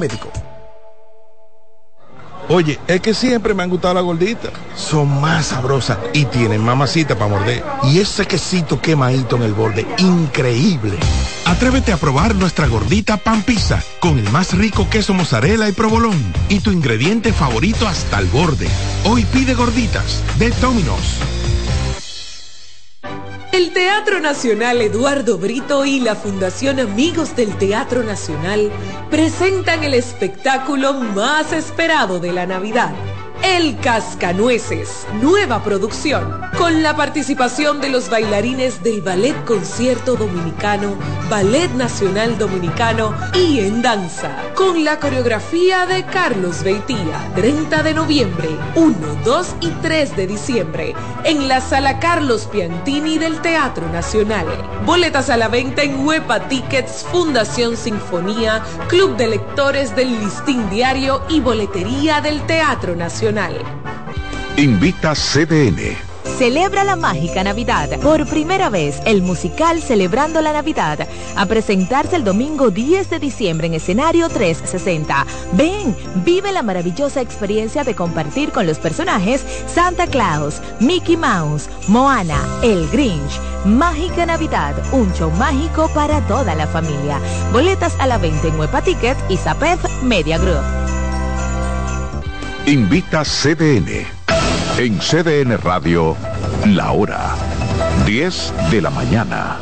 [0.00, 0.28] médico.
[2.48, 4.50] Oye, es que siempre me han gustado las gorditas.
[4.74, 7.62] Son más sabrosas y tienen mamacita para morder.
[7.84, 10.98] Y ese quesito quemadito en el borde, increíble.
[11.46, 16.20] Atrévete a probar nuestra gordita pan pizza con el más rico queso mozzarella y provolón
[16.48, 18.66] y tu ingrediente favorito hasta el borde.
[19.04, 21.39] Hoy pide gorditas de Domino's.
[23.52, 28.70] El Teatro Nacional Eduardo Brito y la Fundación Amigos del Teatro Nacional
[29.10, 32.92] presentan el espectáculo más esperado de la Navidad
[33.42, 40.96] el Cascanueces, nueva producción, con la participación de los bailarines del Ballet Concierto Dominicano,
[41.30, 48.48] Ballet Nacional Dominicano y en danza, con la coreografía de Carlos Beitía, 30 de noviembre,
[48.74, 50.94] 1, 2 y 3 de diciembre,
[51.24, 54.46] en la Sala Carlos Piantini del Teatro Nacional.
[54.84, 61.22] Boletas a la venta en Huepa Tickets, Fundación Sinfonía, Club de Lectores del Listín Diario
[61.28, 63.29] y Boletería del Teatro Nacional.
[64.56, 65.96] Invita CDN.
[66.36, 67.88] Celebra la mágica Navidad.
[68.00, 73.68] Por primera vez, el musical Celebrando la Navidad a presentarse el domingo 10 de diciembre
[73.68, 75.26] en escenario 360.
[75.52, 82.42] Ven, vive la maravillosa experiencia de compartir con los personajes Santa Claus, Mickey Mouse, Moana,
[82.62, 83.38] El Grinch.
[83.64, 87.20] Mágica Navidad, un show mágico para toda la familia.
[87.52, 90.79] Boletas a la venta en Huepa Ticket y Zapef Media Group.
[92.66, 94.06] Invita CDN.
[94.78, 96.16] En CDN Radio,
[96.66, 97.34] la hora
[98.06, 99.56] 10 de la mañana.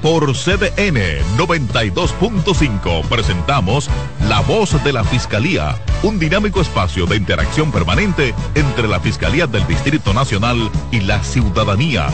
[0.00, 3.90] Por CDN 92.5 presentamos
[4.28, 9.66] La Voz de la Fiscalía, un dinámico espacio de interacción permanente entre la Fiscalía del
[9.66, 12.08] Distrito Nacional y la ciudadanía.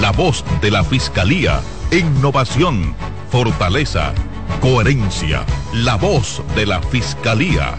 [0.00, 1.60] La Voz de la Fiscalía,
[1.92, 2.94] innovación,
[3.30, 4.12] fortaleza,
[4.60, 5.44] coherencia.
[5.72, 7.76] La Voz de la Fiscalía.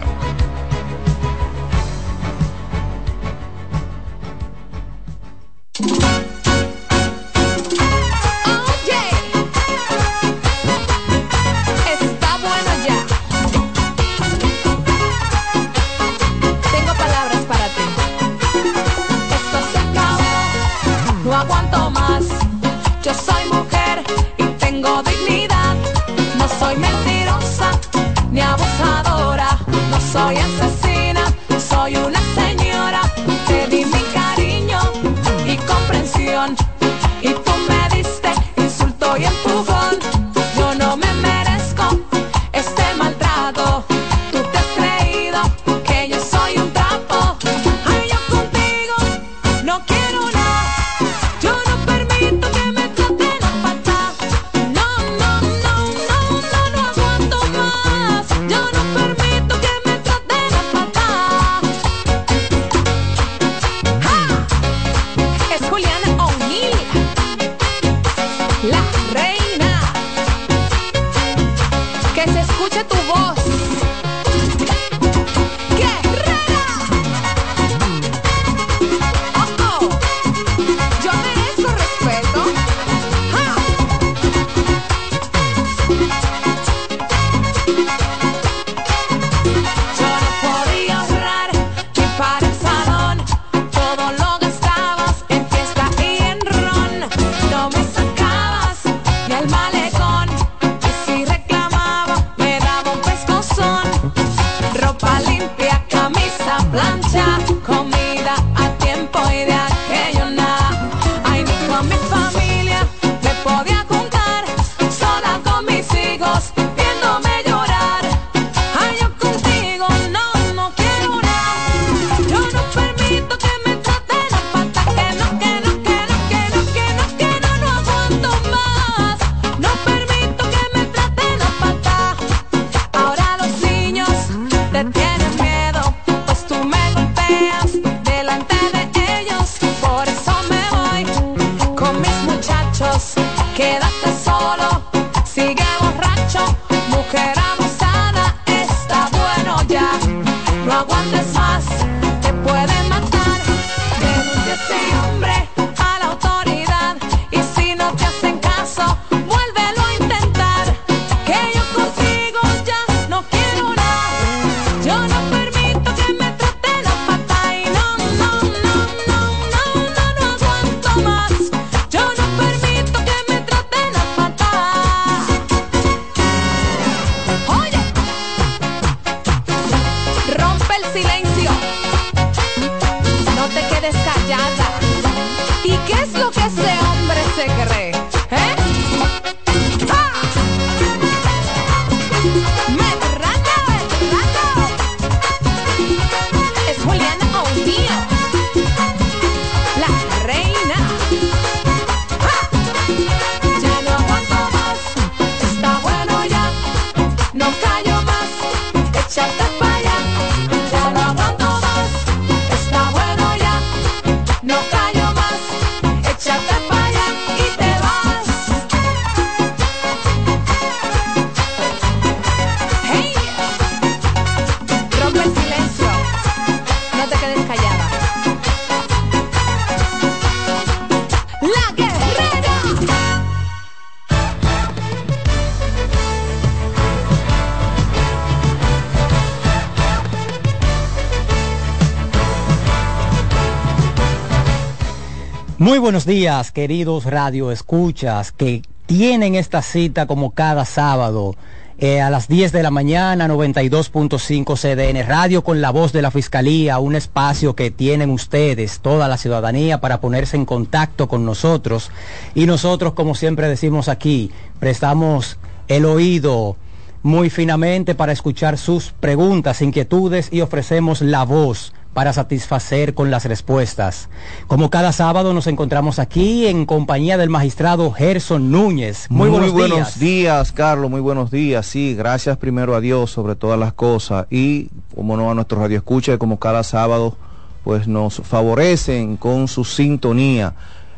[245.60, 251.36] Muy buenos días, queridos radio escuchas que tienen esta cita como cada sábado.
[251.76, 256.10] Eh, a las 10 de la mañana, 92.5 CDN Radio con la voz de la
[256.10, 261.90] Fiscalía, un espacio que tienen ustedes, toda la ciudadanía, para ponerse en contacto con nosotros.
[262.34, 264.30] Y nosotros, como siempre decimos aquí,
[264.60, 265.36] prestamos
[265.68, 266.56] el oído
[267.02, 273.24] muy finamente para escuchar sus preguntas, inquietudes y ofrecemos la voz para satisfacer con las
[273.24, 274.08] respuestas.
[274.46, 279.06] Como cada sábado nos encontramos aquí en compañía del magistrado Gerson Núñez.
[279.10, 280.52] Muy, buenos, buenos días.
[280.52, 280.90] Carlos.
[280.90, 281.66] Muy buenos días.
[281.66, 285.78] Sí, gracias primero a Dios sobre todas las cosas y, como no, a nuestro radio
[285.78, 287.16] escucha, como cada sábado,
[287.64, 290.54] pues nos favorecen con su sintonía.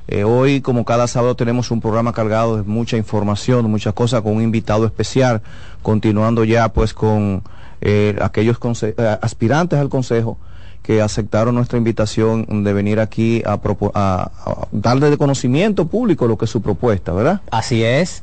[0.08, 4.36] Eh, hoy, como cada sábado, tenemos un programa cargado de mucha información, muchas cosas, con
[4.36, 5.40] un invitado especial,
[5.80, 7.42] continuando ya pues con
[7.80, 10.38] eh, aquellos eh, aspirantes al Consejo
[10.82, 14.30] que aceptaron nuestra invitación de venir aquí a,
[14.72, 17.40] darle de conocimiento público lo que es su propuesta, ¿verdad?
[17.50, 18.22] Así es.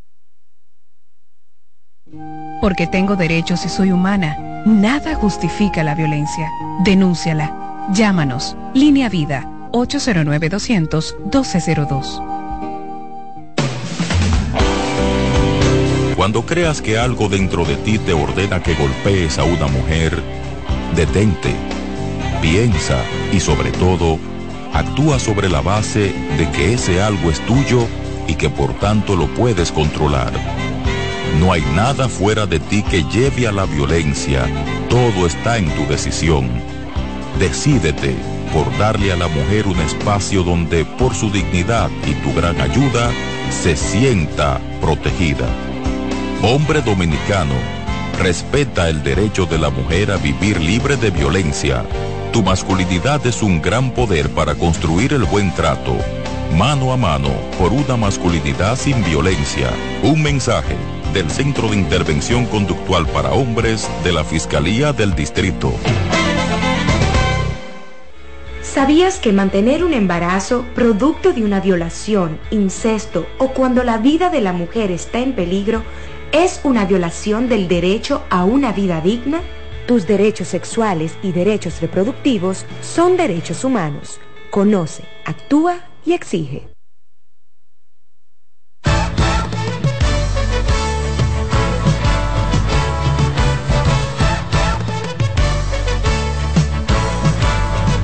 [2.61, 6.51] Porque tengo derechos y soy humana, nada justifica la violencia.
[6.83, 7.87] Denúnciala.
[7.93, 8.57] Llámanos.
[8.73, 12.23] Línea Vida 809-200-1202.
[16.15, 20.19] Cuando creas que algo dentro de ti te ordena que golpees a una mujer,
[20.95, 21.53] detente,
[22.41, 24.17] piensa y sobre todo,
[24.73, 27.87] actúa sobre la base de que ese algo es tuyo
[28.27, 30.31] y que por tanto lo puedes controlar.
[31.39, 34.45] No hay nada fuera de ti que lleve a la violencia,
[34.89, 36.49] todo está en tu decisión.
[37.39, 38.15] Decídete
[38.53, 43.11] por darle a la mujer un espacio donde por su dignidad y tu gran ayuda
[43.51, 45.47] se sienta protegida.
[46.41, 47.53] Hombre dominicano,
[48.19, 51.83] respeta el derecho de la mujer a vivir libre de violencia.
[52.33, 55.97] Tu masculinidad es un gran poder para construir el buen trato
[56.55, 59.69] Mano a mano por una masculinidad sin violencia.
[60.01, 60.75] Un mensaje
[61.13, 65.71] del Centro de Intervención Conductual para Hombres de la Fiscalía del Distrito.
[68.63, 74.41] ¿Sabías que mantener un embarazo producto de una violación, incesto o cuando la vida de
[74.41, 75.83] la mujer está en peligro
[76.31, 79.41] es una violación del derecho a una vida digna?
[79.85, 84.19] Tus derechos sexuales y derechos reproductivos son derechos humanos.
[84.49, 86.69] Conoce, actúa y exige.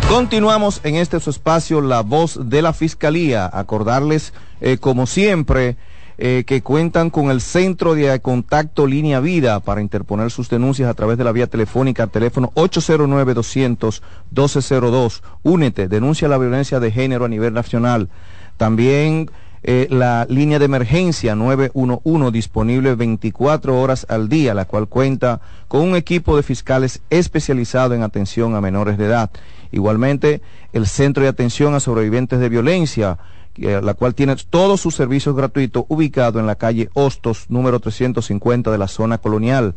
[0.09, 3.49] Continuamos en este su espacio, La Voz de la Fiscalía.
[3.51, 5.77] Acordarles, eh, como siempre,
[6.17, 10.93] eh, que cuentan con el Centro de Contacto Línea Vida para interponer sus denuncias a
[10.93, 15.21] través de la vía telefónica teléfono 809-200-1202.
[15.43, 18.09] Únete, denuncia la violencia de género a nivel nacional.
[18.57, 19.29] También
[19.65, 25.39] eh, la línea de emergencia 911 disponible 24 horas al día, la cual cuenta
[25.69, 29.31] con un equipo de fiscales especializado en atención a menores de edad.
[29.71, 30.41] Igualmente,
[30.73, 33.17] el Centro de Atención a Sobrevivientes de Violencia,
[33.55, 38.77] la cual tiene todos sus servicios gratuitos ubicado en la calle Hostos, número 350 de
[38.77, 39.75] la zona colonial.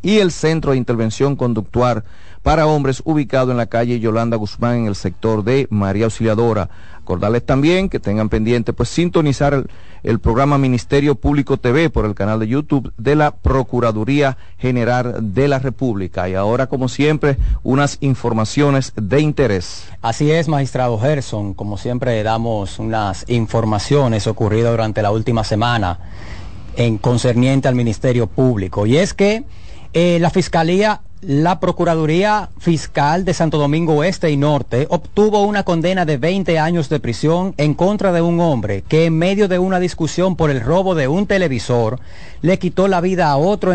[0.00, 2.04] Y el Centro de Intervención Conductual
[2.42, 6.70] para Hombres, ubicado en la calle Yolanda Guzmán, en el sector de María Auxiliadora.
[7.02, 9.66] Acordarles también que tengan pendiente, pues, sintonizar
[10.04, 15.48] el, programa Ministerio Público TV por el canal de YouTube de la Procuraduría General de
[15.48, 16.28] la República.
[16.28, 19.88] Y ahora, como siempre, unas informaciones de interés.
[20.00, 21.54] Así es, magistrado Gerson.
[21.54, 25.98] Como siempre, damos unas informaciones ocurridas durante la última semana
[26.76, 28.86] en concerniente al Ministerio Público.
[28.86, 29.44] Y es que
[29.92, 36.04] eh, la Fiscalía la Procuraduría Fiscal de Santo Domingo Oeste y Norte obtuvo una condena
[36.04, 39.78] de 20 años de prisión en contra de un hombre que en medio de una
[39.78, 42.00] discusión por el robo de un televisor
[42.40, 43.72] le quitó la vida a otro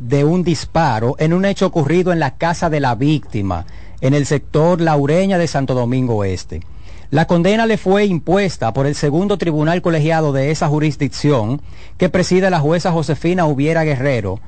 [0.00, 3.64] de un disparo en un hecho ocurrido en la casa de la víctima,
[4.00, 6.62] en el sector Laureña de Santo Domingo Oeste.
[7.10, 11.62] La condena le fue impuesta por el segundo tribunal colegiado de esa jurisdicción
[11.96, 14.40] que preside la jueza Josefina Hubiera Guerrero,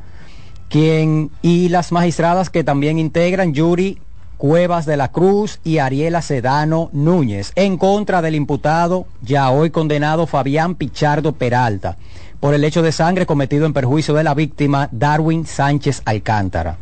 [0.70, 3.98] quien y las magistradas que también integran Yuri
[4.38, 10.26] Cuevas de la Cruz y Ariela Sedano Núñez, en contra del imputado ya hoy condenado
[10.26, 11.98] Fabián Pichardo Peralta
[12.38, 16.78] por el hecho de sangre cometido en perjuicio de la víctima Darwin Sánchez Alcántara.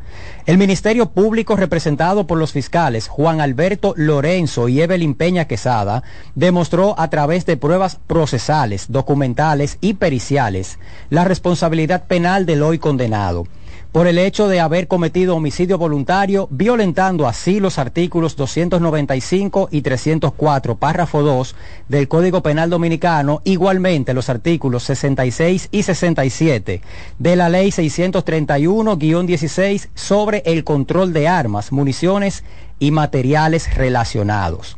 [0.47, 6.05] El Ministerio Público representado por los fiscales Juan Alberto Lorenzo y Evelyn Peña Quesada
[6.37, 10.79] demostró a través de pruebas procesales, documentales y periciales
[11.11, 13.47] la responsabilidad penal del hoy condenado
[13.93, 20.77] por el hecho de haber cometido homicidio voluntario, violentando así los artículos 295 y 304,
[20.77, 21.55] párrafo 2
[21.89, 26.83] del Código Penal Dominicano, igualmente los artículos 66 y 67
[27.19, 32.45] de la Ley 631-16 sobre el control de armas, municiones
[32.79, 34.77] y materiales relacionados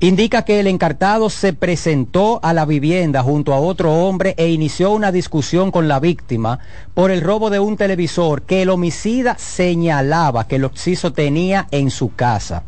[0.00, 4.92] indica que el encartado se presentó a la vivienda junto a otro hombre e inició
[4.92, 6.60] una discusión con la víctima
[6.94, 11.90] por el robo de un televisor que el homicida señalaba que el occiso tenía en
[11.90, 12.62] su casa.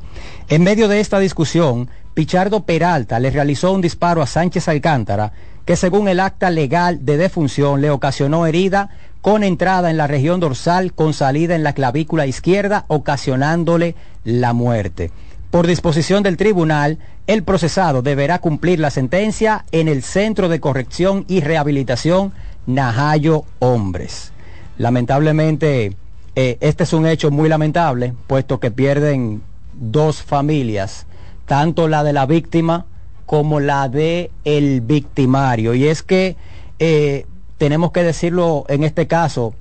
[0.48, 5.32] En medio de esta discusión, Pichardo Peralta le realizó un disparo a Sánchez Alcántara
[5.64, 8.90] que según el acta legal de defunción le ocasionó herida
[9.20, 15.12] con entrada en la región dorsal con salida en la clavícula izquierda ocasionándole la muerte.
[15.50, 21.24] Por disposición del tribunal, el procesado deberá cumplir la sentencia en el Centro de Corrección
[21.26, 22.32] y Rehabilitación
[22.66, 24.32] Najayo Hombres.
[24.78, 25.96] Lamentablemente,
[26.36, 29.42] eh, este es un hecho muy lamentable, puesto que pierden
[29.72, 31.06] dos familias,
[31.46, 32.86] tanto la de la víctima
[33.26, 35.74] como la de el victimario.
[35.74, 36.36] Y es que
[36.78, 37.26] eh,
[37.58, 39.54] tenemos que decirlo en este caso,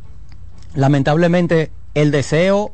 [0.76, 2.74] lamentablemente el deseo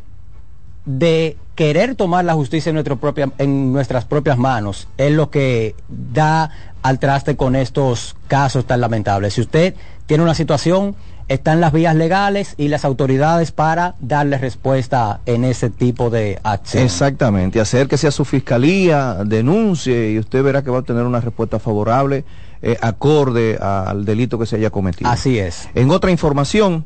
[0.85, 5.75] de querer tomar la justicia en, nuestro propia, en nuestras propias manos es lo que
[5.87, 6.51] da
[6.81, 9.33] al traste con estos casos tan lamentables.
[9.33, 9.73] Si usted
[10.05, 10.95] tiene una situación,
[11.27, 16.83] están las vías legales y las autoridades para darle respuesta en ese tipo de acción.
[16.83, 21.57] Exactamente, acérquese a su fiscalía, denuncie y usted verá que va a tener una respuesta
[21.57, 22.25] favorable
[22.61, 25.09] eh, acorde al delito que se haya cometido.
[25.09, 25.67] Así es.
[25.73, 26.85] En otra información,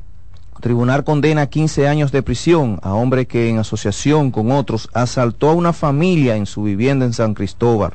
[0.60, 5.54] Tribunal condena 15 años de prisión a hombre que en asociación con otros asaltó a
[5.54, 7.94] una familia en su vivienda en San Cristóbal.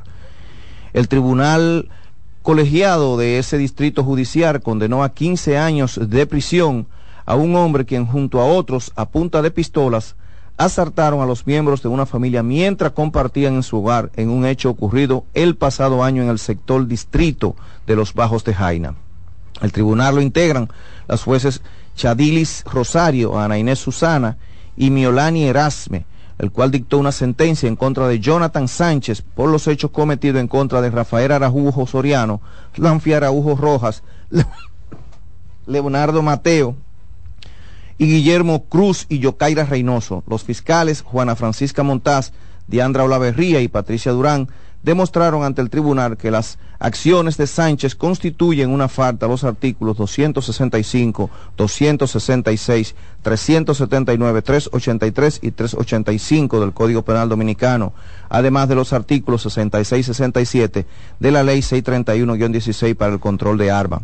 [0.94, 1.90] El tribunal
[2.42, 6.87] colegiado de ese distrito judicial condenó a 15 años de prisión
[7.26, 10.16] a un hombre quien junto a otros a punta de pistolas
[10.56, 14.71] asaltaron a los miembros de una familia mientras compartían en su hogar en un hecho
[14.71, 17.56] ocurrido el pasado año en el sector distrito
[17.87, 18.94] de los Bajos de Jaina.
[19.61, 20.68] El tribunal lo integran
[21.06, 21.61] las jueces
[21.94, 24.36] Chadilis Rosario, Ana Inés Susana
[24.76, 26.06] y Miolani Erasme,
[26.38, 30.48] el cual dictó una sentencia en contra de Jonathan Sánchez por los hechos cometidos en
[30.48, 32.40] contra de Rafael Araújo Soriano,
[32.76, 34.02] Lanfi Araújo Rojas,
[35.66, 36.76] Leonardo Mateo
[37.98, 40.24] y Guillermo Cruz y Yocaira Reynoso.
[40.26, 42.32] Los fiscales Juana Francisca Montaz,
[42.66, 44.48] Diandra Olaverría y Patricia Durán
[44.84, 49.96] demostraron ante el tribunal que las acciones de Sánchez constituyen una falta a los artículos
[49.96, 57.94] 265, 266, 379, 383 y 385 del Código Penal Dominicano,
[58.28, 60.86] además de los artículos 66 y 67
[61.18, 64.02] de la Ley 631-16 para el control de armas.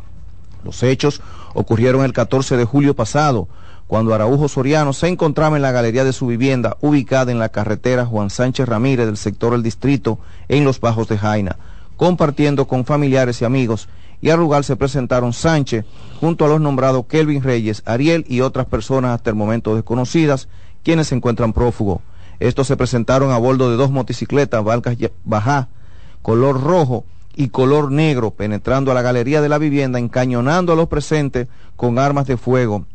[0.64, 1.20] Los hechos
[1.54, 3.48] ocurrieron el 14 de julio pasado,
[3.90, 8.06] cuando Araujo Soriano se encontraba en la galería de su vivienda ubicada en la carretera
[8.06, 11.56] Juan Sánchez Ramírez del sector El Distrito en los Bajos de Jaina,
[11.96, 13.88] compartiendo con familiares y amigos,
[14.20, 15.86] y al lugar se presentaron Sánchez
[16.20, 20.46] junto a los nombrados Kelvin Reyes, Ariel y otras personas hasta el momento desconocidas,
[20.84, 21.98] quienes se encuentran prófugos.
[22.38, 25.66] Estos se presentaron a bordo de dos motocicletas Valcas Bajá,
[26.22, 27.04] color rojo
[27.34, 31.98] y color negro, penetrando a la galería de la vivienda, encañonando a los presentes con
[31.98, 32.86] armas de fuego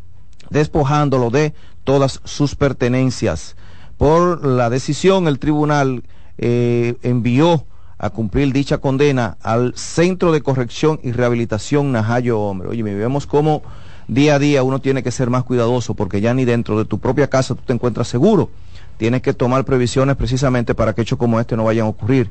[0.50, 3.56] despojándolo de todas sus pertenencias.
[3.98, 6.04] Por la decisión, el tribunal
[6.38, 7.66] eh, envió
[7.98, 12.70] a cumplir dicha condena al Centro de Corrección y Rehabilitación Najayo Hombre.
[12.70, 13.64] Oye, vemos cómo
[14.08, 17.00] día a día uno tiene que ser más cuidadoso porque ya ni dentro de tu
[17.00, 18.50] propia casa tú te encuentras seguro.
[18.98, 22.30] Tienes que tomar previsiones precisamente para que hechos como este no vayan a ocurrir.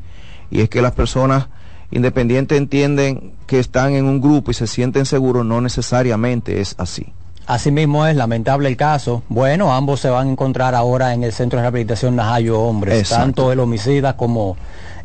[0.51, 1.49] Y es que las personas
[1.91, 7.13] independientes entienden que están en un grupo y se sienten seguros, no necesariamente es así.
[7.47, 9.23] Asimismo es lamentable el caso.
[9.29, 13.53] Bueno, ambos se van a encontrar ahora en el Centro de Rehabilitación Najayo Hombres, tanto
[13.53, 14.57] el homicida como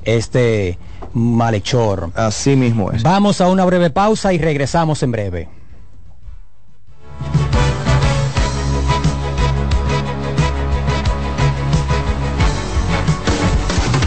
[0.03, 0.77] este
[1.13, 2.11] malhechor.
[2.15, 3.03] Así mismo es.
[3.03, 5.49] Vamos a una breve pausa y regresamos en breve.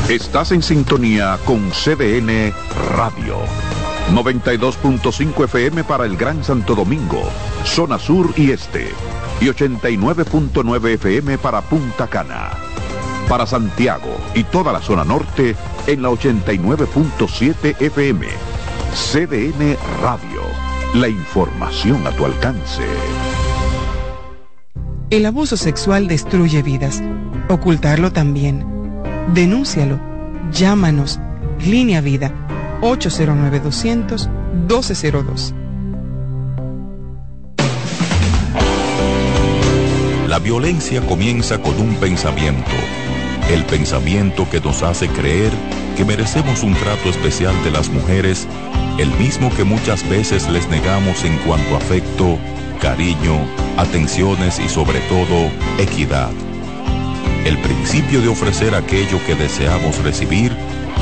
[0.08, 2.52] Estás en sintonía con CDN
[2.96, 3.36] Radio.
[4.10, 7.22] 92.5 FM para el Gran Santo Domingo,
[7.64, 8.90] zona sur y este,
[9.40, 12.50] y 89.9 FM para Punta Cana.
[13.28, 18.26] Para Santiago y toda la zona norte en la 89.7 FM.
[18.92, 20.42] CDN Radio.
[20.94, 22.82] La información a tu alcance.
[25.08, 27.02] El abuso sexual destruye vidas.
[27.48, 28.66] Ocultarlo también.
[29.32, 29.98] Denúncialo.
[30.50, 31.18] Llámanos.
[31.64, 32.34] Línea Vida
[32.82, 35.54] 809-200-1202.
[40.26, 42.70] La violencia comienza con un pensamiento,
[43.50, 45.52] el pensamiento que nos hace creer
[45.96, 48.46] que merecemos un trato especial de las mujeres,
[48.98, 52.38] el mismo que muchas veces les negamos en cuanto a afecto,
[52.80, 53.40] cariño,
[53.76, 56.30] atenciones y sobre todo equidad.
[57.44, 60.52] El principio de ofrecer aquello que deseamos recibir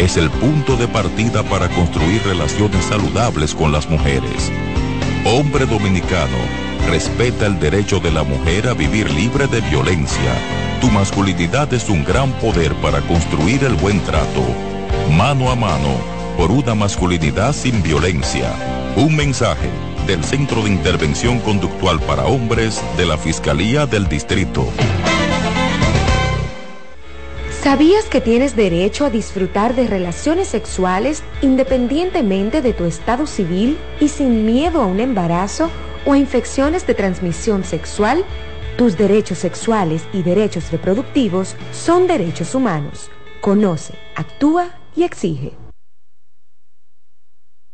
[0.01, 4.51] es el punto de partida para construir relaciones saludables con las mujeres.
[5.27, 6.39] Hombre dominicano,
[6.89, 10.33] respeta el derecho de la mujer a vivir libre de violencia.
[10.81, 14.43] Tu masculinidad es un gran poder para construir el buen trato.
[15.11, 15.99] Mano a mano,
[16.39, 18.55] por una masculinidad sin violencia.
[18.97, 19.69] Un mensaje
[20.07, 24.67] del Centro de Intervención Conductual para Hombres de la Fiscalía del Distrito.
[27.63, 34.09] ¿Sabías que tienes derecho a disfrutar de relaciones sexuales independientemente de tu estado civil y
[34.09, 35.71] sin miedo a un embarazo
[36.07, 38.25] o infecciones de transmisión sexual?
[38.79, 43.11] Tus derechos sexuales y derechos reproductivos son derechos humanos.
[43.43, 45.53] Conoce, actúa y exige.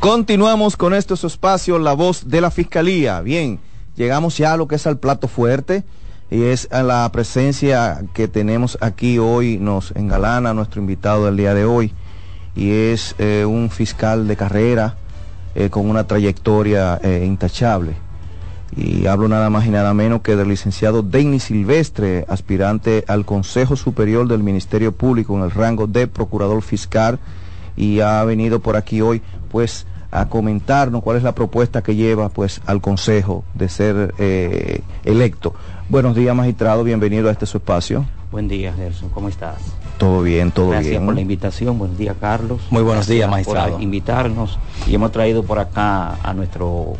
[0.00, 3.20] Continuamos con estos espacios, la voz de la Fiscalía.
[3.20, 3.60] Bien,
[3.94, 5.84] llegamos ya a lo que es al plato fuerte
[6.30, 11.54] y es a la presencia que tenemos aquí hoy, nos engalana nuestro invitado del día
[11.54, 11.92] de hoy,
[12.54, 14.96] y es eh, un fiscal de carrera,
[15.54, 17.94] eh, con una trayectoria eh, intachable.
[18.76, 23.76] Y hablo nada más y nada menos que del licenciado Denis Silvestre, aspirante al Consejo
[23.76, 27.18] Superior del Ministerio Público en el rango de Procurador Fiscal
[27.76, 32.28] y ha venido por aquí hoy pues a comentarnos cuál es la propuesta que lleva
[32.30, 35.54] pues al Consejo de ser eh, electo.
[35.88, 38.06] Buenos días, magistrado, bienvenido a este su espacio.
[38.30, 39.56] Buen día, Gerson, ¿cómo estás?
[39.98, 40.92] Todo bien, todo Gracias bien.
[41.00, 42.60] Gracias por la invitación, buen día, Carlos.
[42.70, 43.72] Muy buenos Gracias días, magistrado.
[43.72, 46.94] Por invitarnos y hemos traído por acá a nuestro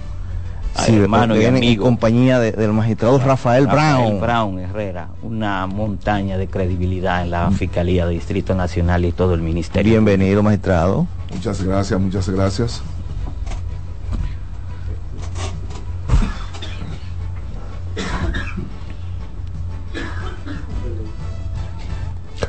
[0.84, 4.20] Sí, hermano y en compañía de- del magistrado Rafael, Brown.
[4.20, 9.42] Brown Herrera, una montaña de credibilidad en la Fiscalía de Distrito Nacional y todo el
[9.42, 9.90] Ministerio.
[9.90, 11.06] Bienvenido, magistrado.
[11.34, 12.80] Muchas gracias, muchas gracias.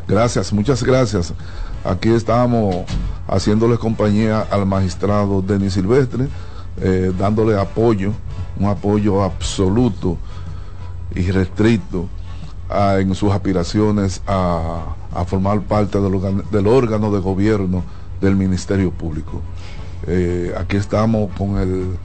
[0.10, 1.34] Gracias, muchas gracias.
[1.84, 2.78] Aquí estamos
[3.28, 6.28] haciéndole compañía al magistrado Denis Silvestre,
[6.82, 8.12] eh, dándole apoyo,
[8.60, 10.18] un apoyo absoluto
[11.14, 12.08] y restricto
[12.98, 14.96] en sus aspiraciones a,
[15.28, 17.84] formar parte del órgano de gobierno
[18.20, 19.42] del Ministerio Público.
[20.08, 21.98] Eh, aquí estamos con el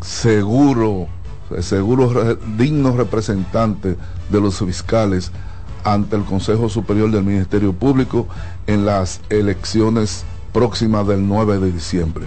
[0.00, 1.06] seguro,
[1.54, 3.98] el seguro re- digno representante
[4.30, 5.30] de los fiscales
[5.84, 8.26] ante el Consejo Superior del Ministerio Público
[8.66, 12.24] en las elecciones próximas del 9 de diciembre.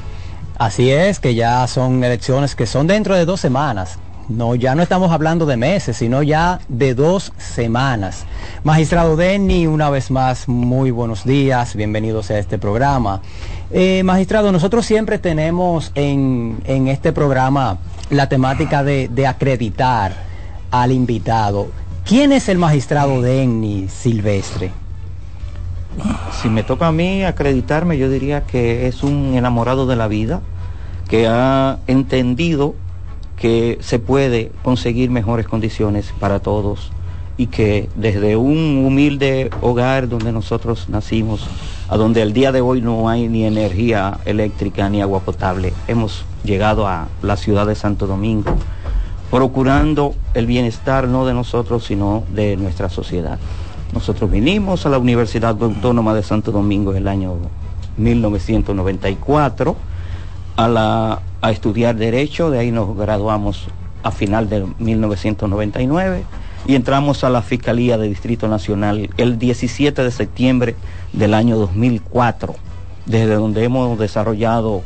[0.58, 4.00] Así es, que ya son elecciones que son dentro de dos semanas.
[4.28, 8.26] No, ya no estamos hablando de meses, sino ya de dos semanas.
[8.64, 13.22] Magistrado Denny, una vez más, muy buenos días, bienvenidos a este programa.
[13.70, 17.78] Eh, magistrado, nosotros siempre tenemos en, en este programa
[18.10, 20.14] la temática de, de acreditar
[20.72, 21.68] al invitado.
[22.06, 24.70] ¿Quién es el magistrado Denny Silvestre?
[26.40, 30.42] Si me toca a mí acreditarme, yo diría que es un enamorado de la vida,
[31.10, 32.76] que ha entendido
[33.38, 36.92] que se puede conseguir mejores condiciones para todos
[37.38, 41.48] y que desde un humilde hogar donde nosotros nacimos,
[41.90, 46.24] a donde el día de hoy no hay ni energía eléctrica ni agua potable, hemos
[46.44, 48.56] llegado a la ciudad de Santo Domingo
[49.32, 53.40] procurando el bienestar no de nosotros, sino de nuestra sociedad.
[53.94, 57.36] Nosotros vinimos a la Universidad Autónoma de Santo Domingo en el año
[57.98, 59.76] 1994
[60.58, 63.68] a, la, a estudiar Derecho, de ahí nos graduamos
[64.04, 66.24] a final de 1999
[66.68, 70.76] y entramos a la Fiscalía de Distrito Nacional el 17 de septiembre
[71.14, 72.56] del año 2004,
[73.06, 74.82] desde donde hemos desarrollado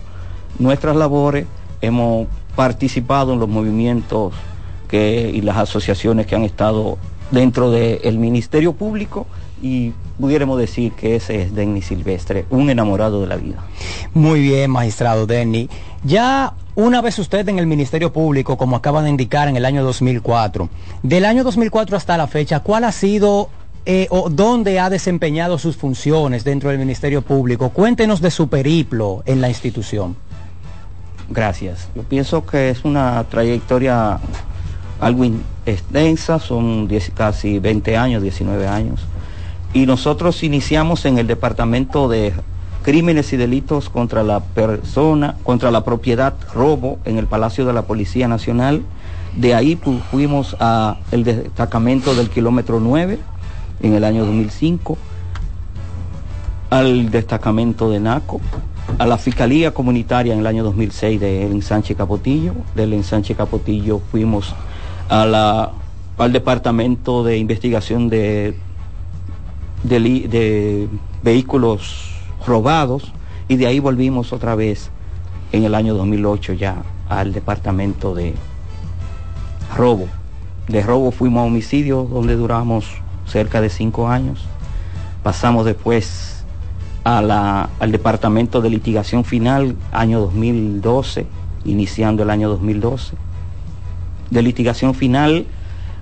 [0.57, 1.45] nuestras labores,
[1.81, 4.33] hemos participado en los movimientos
[4.87, 6.97] que, y las asociaciones que han estado
[7.31, 9.27] dentro del Ministerio Público
[9.61, 13.63] y pudiéramos decir que ese es Denny Silvestre, un enamorado de la vida.
[14.13, 15.69] Muy bien, magistrado Denny.
[16.03, 19.83] Ya una vez usted en el Ministerio Público, como acaba de indicar en el año
[19.83, 20.69] 2004,
[21.03, 23.49] del año 2004 hasta la fecha, ¿cuál ha sido
[23.85, 27.69] eh, o dónde ha desempeñado sus funciones dentro del Ministerio Público?
[27.69, 30.15] Cuéntenos de su periplo en la institución.
[31.29, 31.89] Gracias.
[31.95, 34.19] Yo pienso que es una trayectoria
[34.99, 35.25] algo
[35.65, 39.01] extensa, son 10 casi 20 años, 19 años.
[39.73, 42.33] Y nosotros iniciamos en el Departamento de
[42.83, 47.83] Crímenes y Delitos contra la Persona, contra la Propiedad, Robo, en el Palacio de la
[47.83, 48.81] Policía Nacional.
[49.37, 53.19] De ahí pu- fuimos al destacamento del kilómetro 9
[53.83, 54.97] en el año 2005
[56.71, 58.41] al destacamento de NACO,
[58.97, 62.53] a la Fiscalía Comunitaria en el año 2006 del ensanche Capotillo.
[62.75, 64.53] Del ensanche Capotillo fuimos
[65.09, 68.55] al Departamento de Investigación de,
[69.83, 70.87] de, de
[71.23, 72.11] Vehículos
[72.45, 73.13] Robados
[73.47, 74.91] y de ahí volvimos otra vez
[75.51, 78.33] en el año 2008 ya al Departamento de
[79.75, 80.07] Robo.
[80.67, 82.85] De robo fuimos a homicidio donde duramos
[83.25, 84.45] cerca de cinco años.
[85.23, 86.38] Pasamos después
[87.17, 91.25] a al Departamento de Litigación Final, año 2012,
[91.65, 93.15] iniciando el año 2012.
[94.29, 95.45] De Litigación Final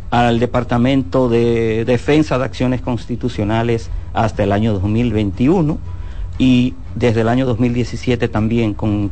[0.09, 5.77] al Departamento de Defensa de Acciones Constitucionales hasta el año 2021
[6.37, 9.11] y desde el año 2017 también con,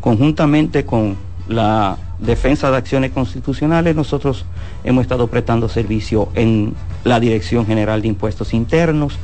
[0.00, 1.16] conjuntamente con
[1.48, 4.46] la Defensa de Acciones Constitucionales nosotros
[4.84, 9.18] hemos estado prestando servicio en la Dirección General de Impuestos Internos,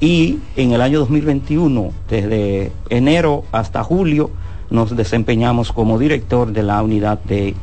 [0.00, 4.30] y en el año 2021, desde enero hasta julio,
[4.70, 7.54] nos desempeñamos como director de la unidad de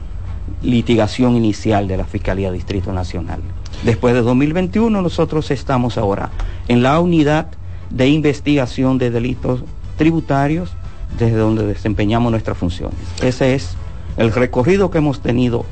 [0.61, 3.41] litigación inicial de la Fiscalía Distrito Nacional.
[3.83, 6.31] Después de 2021 nosotros estamos ahora
[6.67, 7.47] en la unidad
[7.89, 9.63] de investigación de delitos
[9.97, 10.71] tributarios
[11.19, 12.97] desde donde desempeñamos nuestras funciones.
[13.21, 13.75] Ese es
[14.17, 15.65] el recorrido que hemos tenido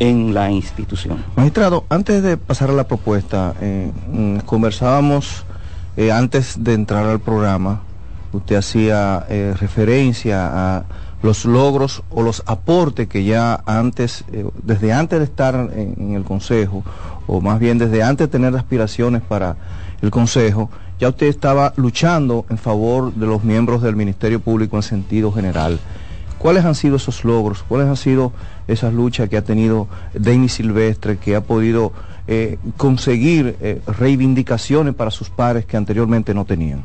[0.00, 1.24] en la institución.
[1.36, 5.44] Magistrado, antes de pasar a la propuesta, eh, mm, conversábamos
[5.98, 7.82] eh, antes de entrar al programa,
[8.32, 10.84] usted hacía eh, referencia a
[11.22, 14.24] los logros o los aportes que ya antes,
[14.62, 16.84] desde antes de estar en, en, el Consejo,
[17.26, 19.56] o más bien desde antes de tener aspiraciones para
[20.00, 24.84] el Consejo, ya usted estaba luchando en favor de los miembros del Ministerio Público en
[24.84, 25.80] sentido general.
[26.38, 27.64] ¿Cuáles han sido esos logros?
[27.64, 28.32] ¿Cuáles han sido
[28.68, 31.92] esas luchas que ha tenido Denis Silvestre, que ha podido
[32.30, 36.84] eh, conseguir eh, reivindicaciones para sus pares que anteriormente no tenían?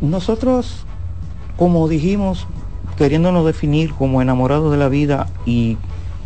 [0.00, 0.86] Nosotros,
[1.58, 2.46] como dijimos,
[2.96, 5.76] queriéndonos definir como enamorados de la vida y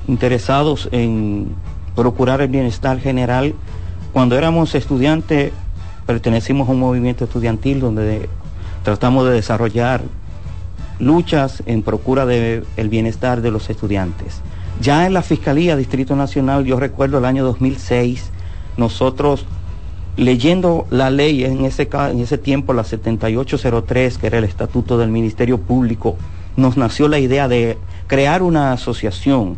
[0.07, 1.57] interesados en
[1.97, 3.55] procurar el bienestar general,
[4.13, 5.53] cuando éramos estudiantes
[6.07, 8.29] pertenecimos a un movimiento estudiantil donde
[8.85, 10.03] tratamos de desarrollar
[11.01, 14.41] luchas en procura del bienestar de los estudiantes.
[14.81, 18.31] Ya en la Fiscalía Distrito Nacional, yo recuerdo el año 2006,
[18.77, 19.47] nosotros
[20.17, 25.11] leyendo la ley en ese, en ese tiempo, la 7803, que era el estatuto del
[25.11, 26.17] Ministerio Público,
[26.57, 29.57] nos nació la idea de crear una asociación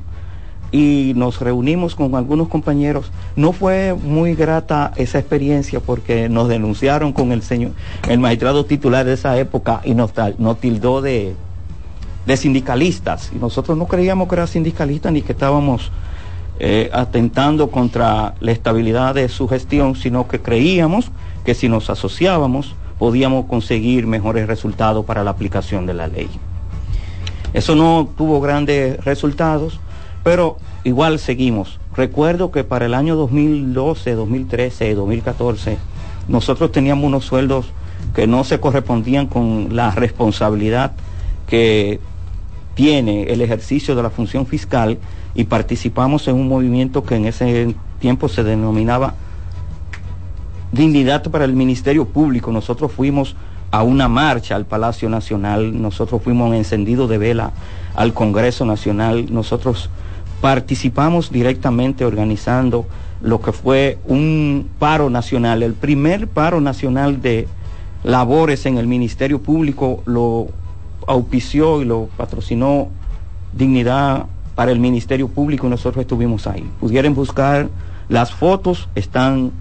[0.72, 3.11] y nos reunimos con algunos compañeros.
[3.37, 7.72] No fue muy grata esa experiencia porque nos denunciaron con el señor,
[8.09, 11.35] el magistrado titular de esa época y nos, nos tildó de,
[12.26, 13.30] de sindicalistas.
[13.34, 15.90] Y nosotros no creíamos que era sindicalistas ni que estábamos
[16.58, 21.10] eh, atentando contra la estabilidad de su gestión, sino que creíamos
[21.44, 26.28] que si nos asociábamos podíamos conseguir mejores resultados para la aplicación de la ley.
[27.52, 29.80] Eso no tuvo grandes resultados
[30.26, 31.78] pero igual seguimos.
[31.96, 35.78] Recuerdo que para el año 2012, 2013, 2014,
[36.26, 37.66] nosotros teníamos unos sueldos
[38.12, 40.94] que no se correspondían con la responsabilidad
[41.46, 42.00] que
[42.76, 44.98] tiene el ejercicio de la función fiscal
[45.34, 49.14] y participamos en un movimiento que en ese tiempo se denominaba
[50.72, 52.52] Dignidad para el Ministerio Público.
[52.52, 53.34] Nosotros fuimos
[53.70, 57.52] a una marcha al Palacio Nacional, nosotros fuimos en encendido de vela
[57.94, 59.88] al Congreso Nacional, nosotros
[60.42, 62.86] participamos directamente organizando
[63.22, 67.48] lo que fue un paro nacional, el primer paro nacional de
[68.04, 70.48] labores en el Ministerio Público lo
[71.06, 72.88] auspició y lo patrocinó
[73.52, 76.68] Dignidad para el Ministerio Público y nosotros estuvimos ahí.
[76.80, 77.68] Pudieran buscar
[78.08, 79.52] las fotos, están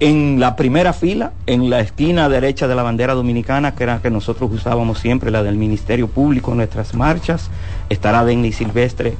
[0.00, 4.10] en la primera fila, en la esquina derecha de la bandera dominicana, que era que
[4.10, 7.50] nosotros usábamos siempre, la del Ministerio Público en nuestras marchas,
[7.88, 9.16] estará Denis Silvestre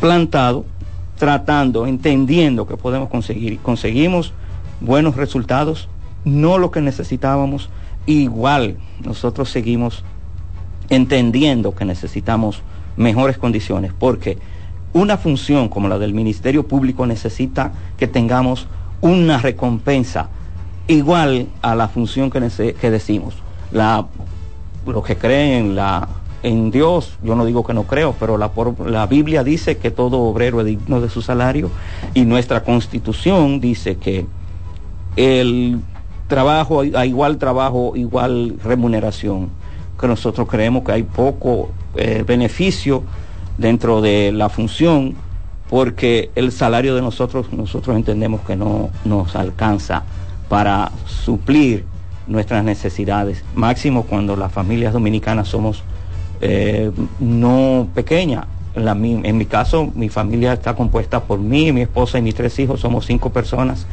[0.00, 0.64] plantado,
[1.18, 3.58] tratando, entendiendo que podemos conseguir.
[3.60, 4.32] Conseguimos
[4.80, 5.88] buenos resultados,
[6.24, 7.70] no lo que necesitábamos.
[8.06, 10.04] Igual nosotros seguimos
[10.88, 12.62] entendiendo que necesitamos
[12.96, 14.38] mejores condiciones, porque
[14.92, 18.66] una función como la del Ministerio Público necesita que tengamos
[19.00, 20.28] una recompensa
[20.86, 23.34] igual a la función que, que decimos.
[23.72, 25.78] Los que creen
[26.42, 28.50] en Dios, yo no digo que no creo, pero la,
[28.86, 31.70] la Biblia dice que todo obrero es digno de su salario
[32.14, 34.26] y nuestra constitución dice que
[35.16, 35.80] el
[36.28, 39.50] trabajo, a igual trabajo, igual remuneración,
[40.02, 43.04] que nosotros creemos que hay poco eh, beneficio
[43.56, 45.14] dentro de la función
[45.70, 50.02] porque el salario de nosotros, nosotros entendemos que no nos alcanza
[50.48, 51.84] para suplir
[52.26, 55.84] nuestras necesidades, máximo cuando las familias dominicanas somos
[56.40, 58.48] eh, no pequeña.
[58.74, 62.80] en mi caso, mi familia está compuesta por mí, mi esposa y mis tres hijos,
[62.80, 63.86] somos cinco personas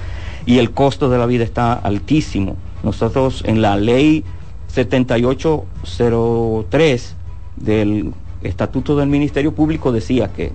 [0.48, 2.56] y el costo de la vida está altísimo.
[2.82, 4.24] Nosotros en la ley
[4.70, 7.16] 7803
[7.58, 10.52] del Estatuto del Ministerio Público decía que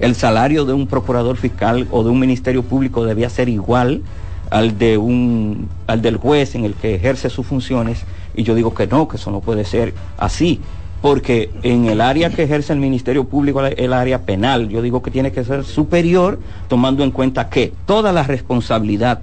[0.00, 4.02] el salario de un procurador fiscal o de un ministerio público debía ser igual
[4.50, 8.04] al de un al del juez en el que ejerce sus funciones
[8.34, 10.60] y yo digo que no, que eso no puede ser así,
[11.00, 15.10] porque en el área que ejerce el Ministerio Público, el área penal, yo digo que
[15.10, 19.20] tiene que ser superior, tomando en cuenta que toda la responsabilidad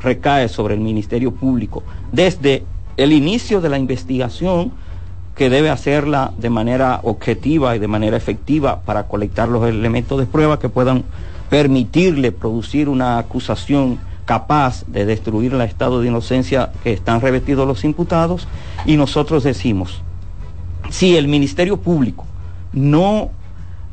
[0.00, 1.82] recae sobre el Ministerio Público,
[2.12, 2.64] desde
[2.96, 4.72] el inicio de la investigación,
[5.34, 10.26] que debe hacerla de manera objetiva y de manera efectiva para colectar los elementos de
[10.26, 11.04] prueba que puedan
[11.48, 17.84] permitirle producir una acusación capaz de destruir el estado de inocencia que están revestidos los
[17.84, 18.46] imputados.
[18.86, 20.02] Y nosotros decimos,
[20.90, 22.26] si el Ministerio Público
[22.72, 23.30] no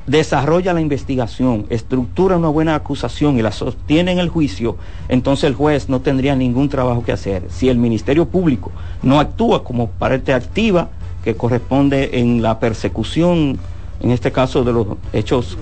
[0.10, 4.76] desarrolla la investigación, estructura una buena acusación y la sostiene en el juicio,
[5.08, 7.44] entonces el juez no tendría ningún trabajo que hacer.
[7.50, 8.72] Si el Ministerio Público
[9.04, 10.90] no actúa como parte activa,
[11.24, 13.60] que corresponde en la persecución,
[14.00, 15.58] en este caso de los hechos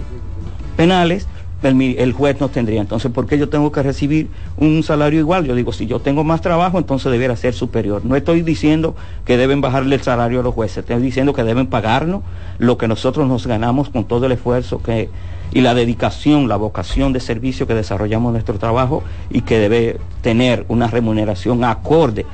[0.77, 1.27] penales,
[1.63, 2.82] el, juez no tendría.
[2.82, 5.46] Entonces, ¿por qué yo tengo que recibir un salario igual?
[5.46, 8.06] Yo digo, si yo tengo más trabajo, entonces debiera ser superior.
[8.06, 11.67] No estoy diciendo que deben bajarle el salario a los jueces, estoy diciendo que deben
[11.67, 12.22] pagarnos
[12.60, 15.10] lo que nosotros nos ganamos con todo el esfuerzo que,
[15.52, 19.98] y la dedicación, la vocación de servicio que desarrollamos en nuestro trabajo y que debe
[20.22, 22.26] tener una remuneración acorde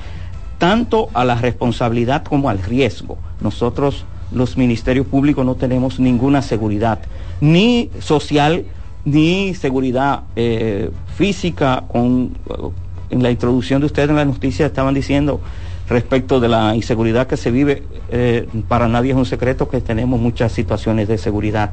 [0.57, 3.17] tanto a la responsabilidad como al riesgo.
[3.41, 6.99] Nosotros, los ministerios públicos, no tenemos ninguna seguridad,
[7.41, 8.65] ni social,
[9.05, 11.83] ni seguridad eh, física.
[11.87, 12.37] Con,
[13.09, 15.39] en la introducción de ustedes en la noticia estaban diciendo
[15.87, 20.19] respecto de la inseguridad que se vive, eh, para nadie es un secreto que tenemos
[20.19, 21.71] muchas situaciones de seguridad.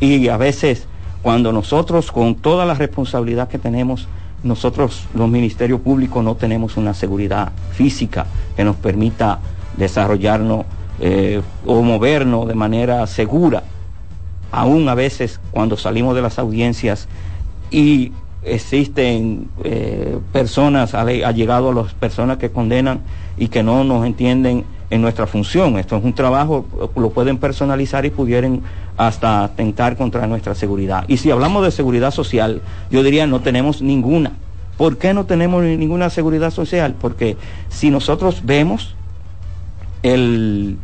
[0.00, 0.86] Y a veces,
[1.22, 4.08] cuando nosotros, con toda la responsabilidad que tenemos,
[4.42, 9.40] nosotros los ministerios públicos no tenemos una seguridad física que nos permita
[9.76, 10.66] desarrollarnos
[11.00, 13.62] eh, o movernos de manera segura
[14.50, 17.08] aún a veces cuando salimos de las audiencias
[17.70, 23.00] y existen eh, personas, ha, llegado a las personas que condenan
[23.36, 25.78] y que no nos entienden en nuestra función.
[25.78, 26.64] Esto es un trabajo,
[26.96, 28.62] lo pueden personalizar y pudieran
[28.96, 31.04] hasta atentar contra nuestra seguridad.
[31.08, 34.32] Y si hablamos de seguridad social, yo diría no tenemos ninguna.
[34.76, 36.94] ¿Por qué no tenemos ninguna seguridad social?
[36.98, 37.36] Porque
[37.68, 38.94] si nosotros vemos
[40.04, 40.78] el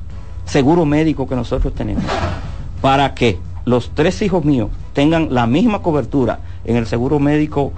[0.45, 2.03] seguro médico que nosotros tenemos,
[2.81, 3.39] ¿para qué?
[3.65, 7.73] Los tres hijos míos tengan la misma cobertura en el seguro médico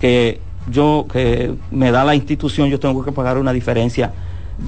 [0.00, 4.12] que yo, que me da la institución, yo tengo que pagar una diferencia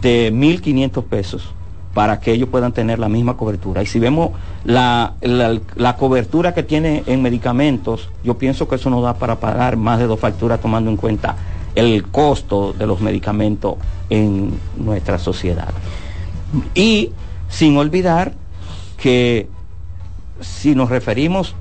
[0.01, 1.55] de 1.500 pesos
[1.93, 3.83] para que ellos puedan tener la misma cobertura.
[3.83, 4.31] Y si vemos
[4.65, 9.77] la, la, cobertura que tiene en medicamentos, yo pienso que eso no da para pagar
[9.77, 11.37] más de dos facturas tomando en cuenta
[11.77, 13.77] el costo de los medicamentos
[14.11, 15.73] en nuestra sociedad.
[16.75, 17.13] Y
[17.49, 18.33] sin olvidar
[18.97, 19.49] que
[20.41, 21.55] si nos referimos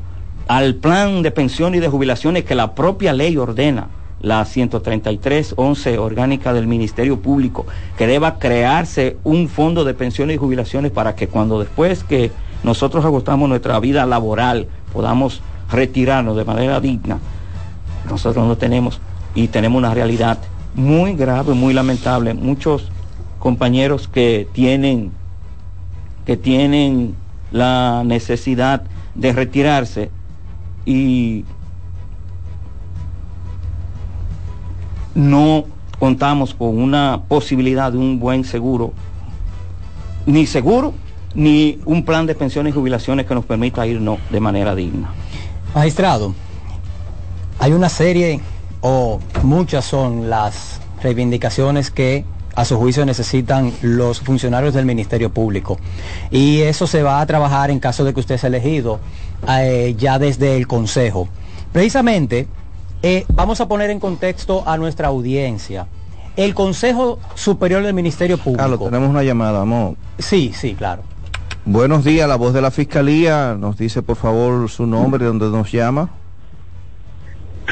[0.48, 3.88] al plan de pensión y de jubilaciones que la propia ley ordena,
[4.22, 7.66] la 133.11 orgánica del Ministerio Público,
[7.98, 12.32] que deba crearse un fondo de pensiones y jubilaciones para que cuando después que
[12.64, 17.20] nosotros agotamos nuestra vida laboral podamos retirarnos de manera digna,
[18.10, 19.00] nosotros no tenemos
[19.36, 20.40] y tenemos una realidad
[20.76, 22.34] muy grave, muy lamentable.
[22.34, 22.90] Muchos
[23.40, 25.12] compañeros que tienen
[26.26, 27.16] que tienen
[27.54, 28.84] la necesidad
[29.16, 30.10] de retirarse
[30.86, 31.46] y
[35.16, 35.66] no
[36.00, 38.92] contamos con una posibilidad de un buen seguro,
[40.26, 40.94] ni seguro,
[41.36, 45.12] ni un plan de pensiones y jubilaciones que nos permita irnos de manera digna.
[45.76, 46.34] Magistrado,
[47.60, 48.42] hay una serie,
[48.82, 55.78] o muchas son las reivindicaciones que a su juicio necesitan los funcionarios del Ministerio Público.
[56.32, 59.00] Y eso se va a trabajar en caso de que usted sea elegido
[59.48, 61.28] eh, ya desde el Consejo.
[61.72, 62.48] Precisamente,
[63.02, 65.88] eh, vamos a poner en contexto a nuestra audiencia.
[66.36, 68.62] El Consejo Superior del Ministerio Público.
[68.62, 69.96] Carlos, tenemos una llamada, amor.
[70.18, 71.04] Sí, sí, claro.
[71.66, 73.56] Buenos días, la voz de la Fiscalía.
[73.58, 76.10] Nos dice por favor su nombre, de dónde nos llama.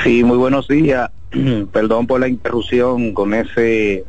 [0.04, 1.12] Sí, muy buenos días.
[1.72, 4.06] Perdón por la interrupción con ese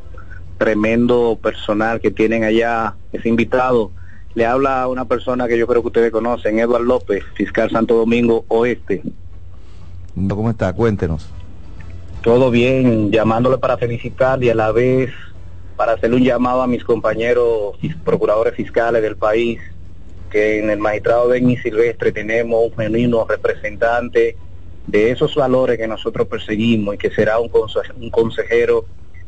[0.62, 3.90] tremendo personal que tienen allá, ese invitado.
[4.36, 7.96] Le habla a una persona que yo creo que ustedes conocen, Eduardo López, fiscal Santo
[7.96, 9.02] Domingo Oeste.
[10.14, 10.72] ¿Cómo está?
[10.72, 11.28] Cuéntenos.
[12.22, 15.10] Todo bien, llamándole para felicitar y a la vez
[15.76, 19.58] para hacerle un llamado a mis compañeros procuradores fiscales del país,
[20.30, 24.36] que en el magistrado Denis Silvestre tenemos un genuino representante
[24.86, 27.50] de esos valores que nosotros perseguimos y que será un,
[27.96, 28.84] un consejero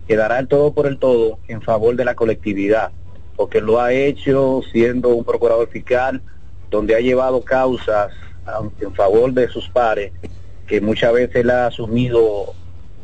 [0.06, 2.90] que dará el todo por el todo en favor de la colectividad,
[3.36, 6.22] porque lo ha hecho siendo un procurador fiscal
[6.70, 8.12] donde ha llevado causas
[8.80, 10.12] en favor de sus pares,
[10.66, 12.54] que muchas veces la ha asumido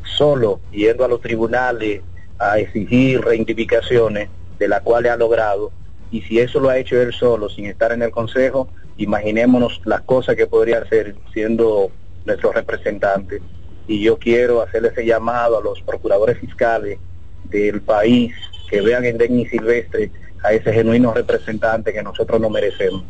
[0.04, 2.02] solo, yendo a los tribunales
[2.38, 4.28] a exigir reivindicaciones,
[4.58, 5.72] de las cuales ha logrado.
[6.10, 10.02] Y si eso lo ha hecho él solo, sin estar en el Consejo, imaginémonos las
[10.02, 11.90] cosas que podría hacer siendo
[12.24, 13.40] nuestro representante
[13.86, 16.98] y yo quiero hacer ese llamado a los procuradores fiscales
[17.44, 18.34] del país
[18.68, 20.10] que vean en Denny Silvestre
[20.42, 23.02] a ese genuino representante que nosotros no merecemos.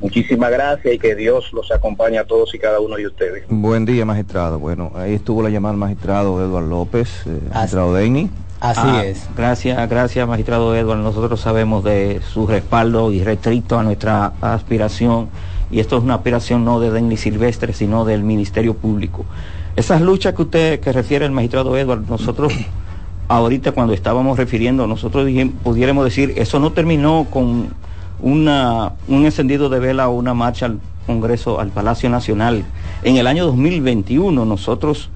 [0.00, 3.44] Muchísimas gracias y que Dios los acompañe a todos y cada uno de ustedes.
[3.50, 4.58] Buen día, magistrado.
[4.58, 8.30] Bueno, ahí estuvo la llamada magistrado Eduardo López, eh, magistrado Denny.
[8.60, 9.28] Así ah, es.
[9.36, 11.02] Gracias, gracias, magistrado Eduardo.
[11.02, 15.28] Nosotros sabemos de su respaldo y restricto a nuestra aspiración.
[15.70, 19.26] Y esto es una aspiración no de Denny Silvestre, sino del Ministerio Público.
[19.80, 22.52] Esas luchas que usted, que refiere el magistrado Edward, nosotros
[23.28, 27.68] ahorita cuando estábamos refiriendo, nosotros dijimos, pudiéramos decir, eso no terminó con
[28.20, 32.62] una, un encendido de vela o una marcha al Congreso, al Palacio Nacional.
[33.04, 35.08] En el año 2021 nosotros,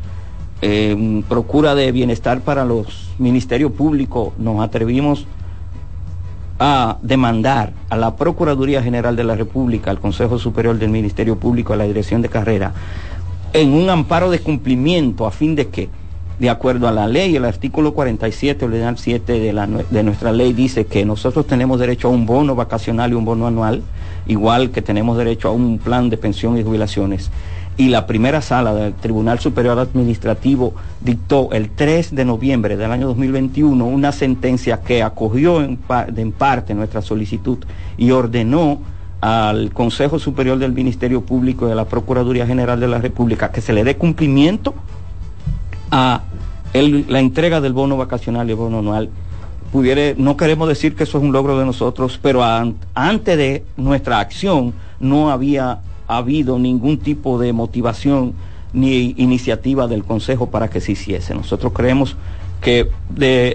[0.62, 5.26] eh, Procura de Bienestar para los Ministerios Públicos, nos atrevimos
[6.58, 11.74] a demandar a la Procuraduría General de la República, al Consejo Superior del Ministerio Público,
[11.74, 12.72] a la Dirección de Carrera,
[13.54, 15.88] en un amparo de cumplimiento a fin de que,
[16.40, 20.52] de acuerdo a la ley, el artículo 47, ordenal 7 de, la, de nuestra ley
[20.52, 23.82] dice que nosotros tenemos derecho a un bono vacacional y un bono anual,
[24.26, 27.30] igual que tenemos derecho a un plan de pensión y jubilaciones.
[27.76, 33.06] Y la primera sala del Tribunal Superior Administrativo dictó el 3 de noviembre del año
[33.06, 35.76] 2021 una sentencia que acogió en
[36.32, 37.58] parte nuestra solicitud
[37.96, 38.80] y ordenó
[39.24, 43.62] al Consejo Superior del Ministerio Público y a la Procuraduría General de la República que
[43.62, 44.74] se le dé cumplimiento
[45.90, 46.24] a
[46.74, 49.08] la entrega del bono vacacional y el bono anual.
[49.72, 54.20] Pudiere, no queremos decir que eso es un logro de nosotros, pero antes de nuestra
[54.20, 58.34] acción no había ha habido ningún tipo de motivación
[58.74, 61.34] ni iniciativa del Consejo para que se hiciese.
[61.34, 62.14] Nosotros creemos
[62.60, 62.90] que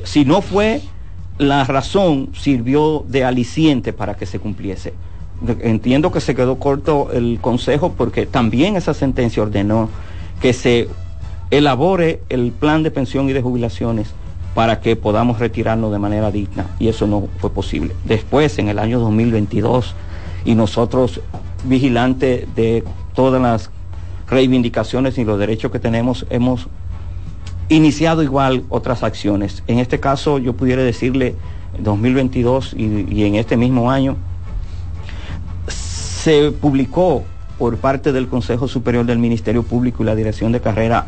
[0.05, 0.81] si no fue
[1.37, 4.95] la razón, sirvió de aliciente para que se cumpliese.
[5.61, 9.89] Entiendo que se quedó corto el Consejo porque también esa sentencia ordenó
[10.41, 10.89] que se
[11.49, 14.13] elabore el plan de pensión y de jubilaciones
[14.53, 17.95] para que podamos retirarnos de manera digna y eso no fue posible.
[18.05, 19.95] Después, en el año 2022,
[20.45, 21.21] y nosotros
[21.63, 22.83] vigilante de
[23.13, 23.69] todas las
[24.29, 26.67] reivindicaciones y los derechos que tenemos, hemos
[27.67, 29.63] iniciado igual otras acciones.
[29.67, 31.35] En este caso, yo pudiera decirle,
[31.79, 34.17] 2022 y, y en este mismo año,
[36.29, 37.23] se publicó
[37.57, 41.07] por parte del Consejo Superior del Ministerio Público y la Dirección de Carrera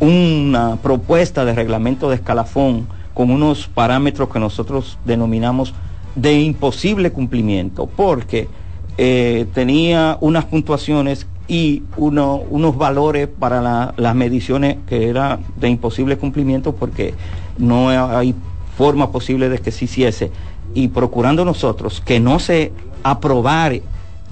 [0.00, 5.74] una propuesta de reglamento de escalafón con unos parámetros que nosotros denominamos
[6.14, 8.48] de imposible cumplimiento, porque
[8.96, 16.74] eh, tenía unas puntuaciones y unos valores para las mediciones que era de imposible cumplimiento
[16.74, 17.12] porque
[17.58, 18.34] no hay
[18.78, 20.30] forma posible de que se hiciese.
[20.72, 23.82] Y procurando nosotros que no se aprobare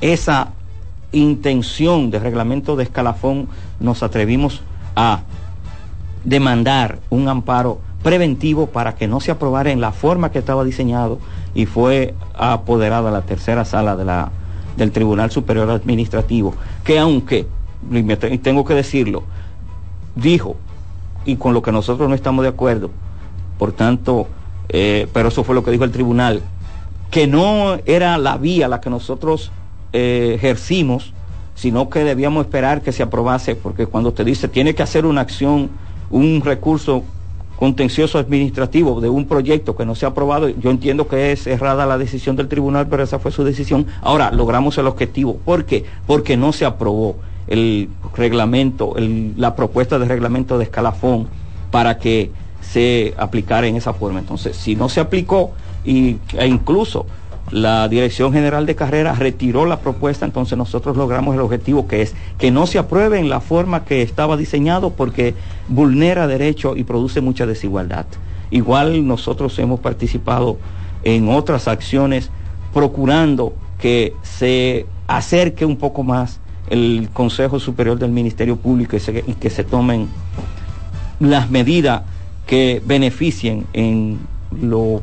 [0.00, 0.52] esa
[1.12, 3.48] intención de reglamento de escalafón,
[3.80, 4.62] nos atrevimos
[4.96, 5.20] a
[6.24, 11.18] demandar un amparo preventivo para que no se aprobara en la forma que estaba diseñado
[11.54, 14.30] y fue apoderada la tercera sala de la
[14.76, 17.46] del Tribunal Superior Administrativo, que aunque,
[17.90, 19.24] y tengo que decirlo,
[20.14, 20.56] dijo,
[21.24, 22.90] y con lo que nosotros no estamos de acuerdo,
[23.58, 24.26] por tanto,
[24.68, 26.42] eh, pero eso fue lo que dijo el tribunal,
[27.10, 29.50] que no era la vía la que nosotros
[29.92, 31.12] eh, ejercimos,
[31.54, 35.20] sino que debíamos esperar que se aprobase, porque cuando te dice tiene que hacer una
[35.20, 35.70] acción,
[36.10, 37.04] un recurso
[37.60, 41.84] contencioso administrativo de un proyecto que no se ha aprobado, yo entiendo que es errada
[41.84, 43.86] la decisión del tribunal, pero esa fue su decisión.
[44.00, 45.36] Ahora, logramos el objetivo.
[45.44, 45.84] ¿Por qué?
[46.06, 47.16] Porque no se aprobó
[47.48, 48.94] el reglamento,
[49.36, 51.28] la propuesta de reglamento de escalafón
[51.70, 52.30] para que
[52.62, 54.20] se aplicara en esa forma.
[54.20, 55.52] Entonces, si no se aplicó
[55.84, 57.04] y, e incluso
[57.50, 62.14] la Dirección General de Carreras retiró la propuesta, entonces nosotros logramos el objetivo que es
[62.38, 65.34] que no se apruebe en la forma que estaba diseñado porque
[65.68, 68.06] vulnera derechos y produce mucha desigualdad.
[68.50, 70.58] Igual nosotros hemos participado
[71.02, 72.30] en otras acciones
[72.72, 79.50] procurando que se acerque un poco más el Consejo Superior del Ministerio Público y, que
[79.50, 80.08] se tomen
[81.18, 82.02] las medidas
[82.46, 84.18] que beneficien en
[84.60, 85.02] lo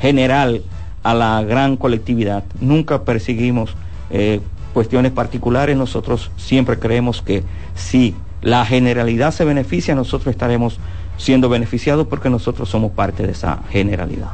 [0.00, 0.62] general
[1.04, 2.42] a la gran colectividad.
[2.60, 3.76] Nunca perseguimos
[4.10, 4.40] eh,
[4.72, 7.44] cuestiones particulares, nosotros siempre creemos que
[7.76, 10.78] si la generalidad se beneficia, nosotros estaremos
[11.16, 14.30] siendo beneficiados porque nosotros somos parte de esa generalidad.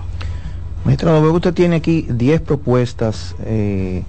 [0.84, 4.02] Maestro, usted tiene aquí 10 propuestas eh,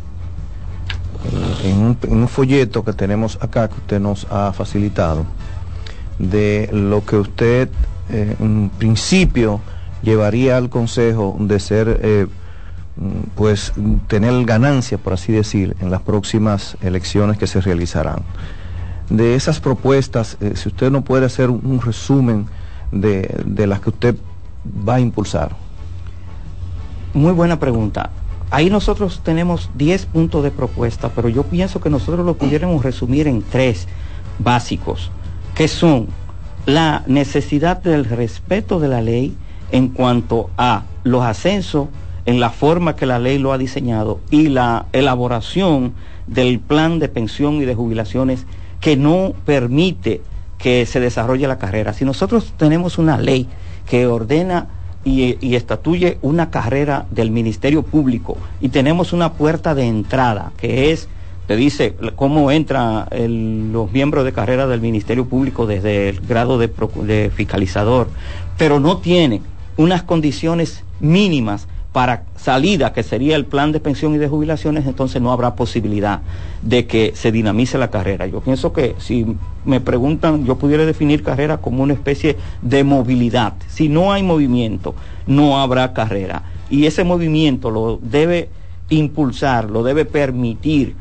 [1.65, 5.25] en, un, en, un, folleto que tenemos acá que usted nos ha facilitado
[6.17, 7.69] de lo que usted
[8.09, 9.59] eh, en principio
[10.01, 12.27] llevaría al Consejo de ser eh,
[13.35, 13.73] pues
[14.07, 18.19] tener ganancia, por así decir, en las próximas elecciones que se realizarán.
[19.09, 22.45] De esas propuestas, eh, si usted no puede hacer un, resumen
[22.91, 24.15] de, de, las que usted
[24.87, 25.55] va a impulsar.
[27.13, 28.09] Muy buena pregunta.
[28.51, 33.27] Ahí nosotros tenemos 10 puntos de propuesta, pero yo pienso que nosotros lo pudiéramos resumir
[33.27, 33.87] en tres
[34.39, 35.11] básicos,
[35.55, 36.07] que son
[36.65, 39.35] la necesidad del respeto de la ley
[39.71, 41.87] en cuanto a los ascensos
[42.25, 45.93] en la forma que la ley lo ha diseñado y la elaboración
[46.27, 48.45] del plan de pensión y de jubilaciones
[48.79, 50.21] que no permite
[50.57, 51.93] que se desarrolle la carrera.
[51.93, 53.47] Si nosotros tenemos una ley
[53.87, 54.67] que ordena
[55.03, 61.07] y, estatuye una carrera del Ministerio Público y tenemos una puerta de entrada que es,
[61.47, 63.07] te dice cómo entran
[63.71, 66.69] los miembros de carrera del Ministerio Público desde el grado de,
[67.03, 68.09] de fiscalizador,
[68.57, 69.41] pero no tiene
[69.77, 75.21] unas condiciones mínimas para salida, que sería el plan de pensión y de jubilaciones, entonces
[75.21, 76.21] no habrá posibilidad
[76.61, 78.27] de que se dinamice la carrera.
[78.27, 79.25] Yo pienso que si
[79.65, 83.53] me preguntan, yo pudiera definir carrera como una especie de movilidad.
[83.67, 84.95] Si no hay movimiento,
[85.27, 86.43] no habrá carrera.
[86.69, 88.49] Y ese movimiento lo debe
[88.89, 90.95] impulsar, lo debe permitir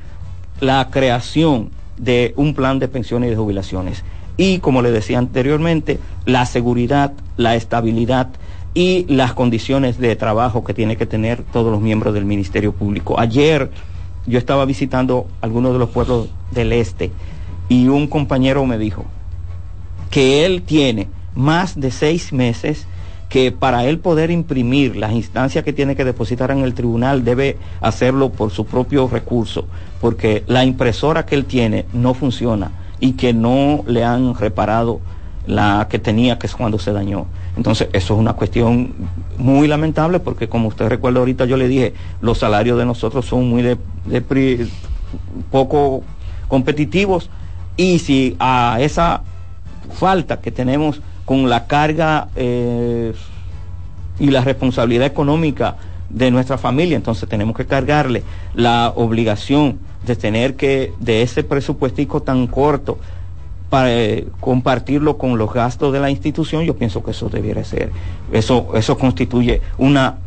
[0.61, 4.03] la creación de un plan de pensiones y de jubilaciones.
[4.36, 8.28] Y como le decía anteriormente, la seguridad, la estabilidad,
[8.75, 13.18] y las condiciones de trabajo que tiene que tener todos los miembros del Ministerio Público.
[13.18, 13.71] Ayer
[14.27, 17.11] yo estaba visitando algunos de los pueblos del este
[17.68, 19.05] y un compañero me dijo
[20.11, 22.87] que él tiene más de seis meses
[23.29, 27.59] que para él poder imprimir las instancias que tiene que depositar en el tribunal debe
[27.81, 29.66] hacerlo por su propio recurso,
[30.01, 35.01] porque la impresora que él tiene no funciona y que no le han reparado
[35.51, 37.26] la que tenía, que es cuando se dañó.
[37.57, 38.94] Entonces, eso es una cuestión
[39.36, 43.48] muy lamentable porque, como usted recuerda ahorita, yo le dije, los salarios de nosotros son
[43.48, 43.76] muy
[45.51, 46.03] poco
[46.48, 47.30] competitivos
[47.76, 49.22] y si a esa
[49.92, 53.12] falta que tenemos con la carga eh,
[54.18, 55.76] y la responsabilidad económica
[56.09, 58.22] de nuestra familia, entonces tenemos que cargarle
[58.55, 62.98] la obligación de tener que, de ese presupuestico tan corto,
[63.71, 67.93] para eh, compartirlo con los gastos de la institución, yo pienso que eso debiera ser.
[68.33, 70.18] Eso, eso constituye una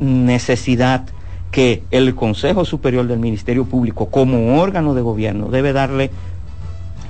[0.00, 1.06] necesidad
[1.52, 6.10] que el Consejo Superior del Ministerio Público, como órgano de gobierno, debe darle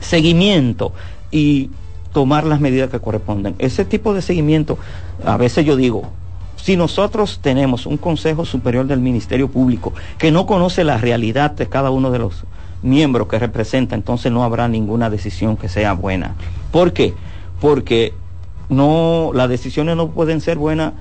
[0.01, 0.93] seguimiento
[1.31, 1.71] y
[2.13, 3.55] tomar las medidas que corresponden.
[3.59, 4.79] Ese tipo de seguimiento,
[5.25, 6.11] a veces yo digo,
[6.57, 11.69] si nosotros tenemos un Consejo Superior del Ministerio Público que no conoce la realidad de
[11.69, 12.45] cada uno de los
[12.83, 16.35] miembro que representa, entonces no habrá ninguna decisión que sea buena.
[16.71, 17.15] ¿Por qué?
[17.61, 18.15] Porque
[18.69, 20.95] no, las decisiones no pueden ser buenas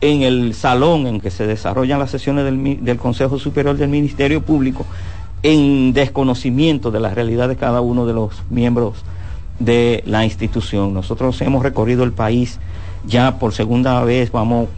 [0.00, 4.42] en el salón en que se desarrollan las sesiones del, del Consejo Superior del Ministerio
[4.42, 4.84] Público,
[5.42, 9.04] en desconocimiento de la realidad de cada uno de los miembros
[9.58, 10.94] de la institución.
[10.94, 12.58] Nosotros hemos recorrido el país
[13.06, 14.68] ya por segunda vez, vamos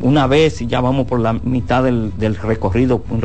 [0.00, 3.20] una vez y ya vamos por la mitad del, del recorrido en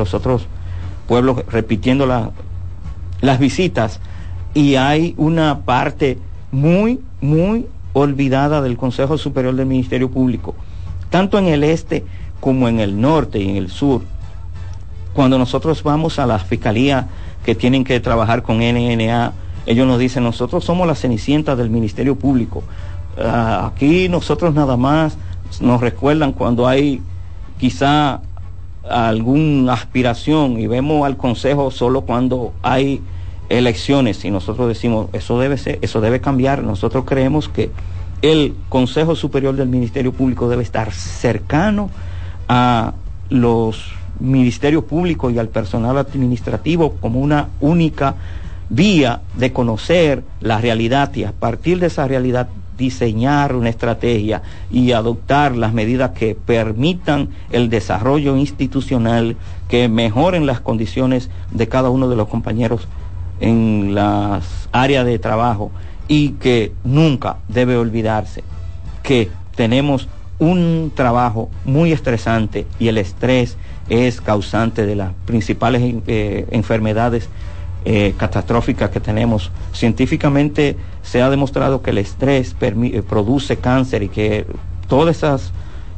[1.10, 3.98] pueblos repitiendo las visitas
[4.54, 6.18] y hay una parte
[6.52, 10.54] muy, muy olvidada del Consejo Superior del Ministerio Público,
[11.10, 12.04] tanto en el este
[12.38, 14.02] como en el norte y en el sur.
[15.12, 17.08] Cuando nosotros vamos a la fiscalía
[17.44, 19.32] que tienen que trabajar con NNA,
[19.66, 22.62] ellos nos dicen, nosotros somos la cenicienta del Ministerio Público.
[23.18, 25.18] Ah, aquí nosotros nada más
[25.60, 27.02] nos recuerdan cuando hay
[27.58, 28.20] quizá
[28.90, 33.00] alguna aspiración y vemos al Consejo solo cuando hay
[33.48, 36.62] elecciones y nosotros decimos eso debe ser, eso debe cambiar.
[36.62, 37.70] Nosotros creemos que
[38.22, 41.90] el Consejo Superior del Ministerio Público debe estar cercano
[42.48, 42.94] a
[43.28, 48.16] los ministerios públicos y al personal administrativo como una única
[48.68, 52.48] vía de conocer la realidad y a partir de esa realidad
[52.80, 59.36] diseñar una estrategia y adoptar las medidas que permitan el desarrollo institucional,
[59.68, 62.88] que mejoren las condiciones de cada uno de los compañeros
[63.38, 65.70] en las áreas de trabajo
[66.08, 68.42] y que nunca debe olvidarse
[69.02, 70.08] que tenemos
[70.38, 73.56] un trabajo muy estresante y el estrés
[73.88, 77.28] es causante de las principales eh, enfermedades
[77.84, 79.50] eh, catastróficas que tenemos.
[79.72, 84.46] Científicamente se ha demostrado que el estrés eh, produce cáncer y que
[84.86, 85.52] todas esas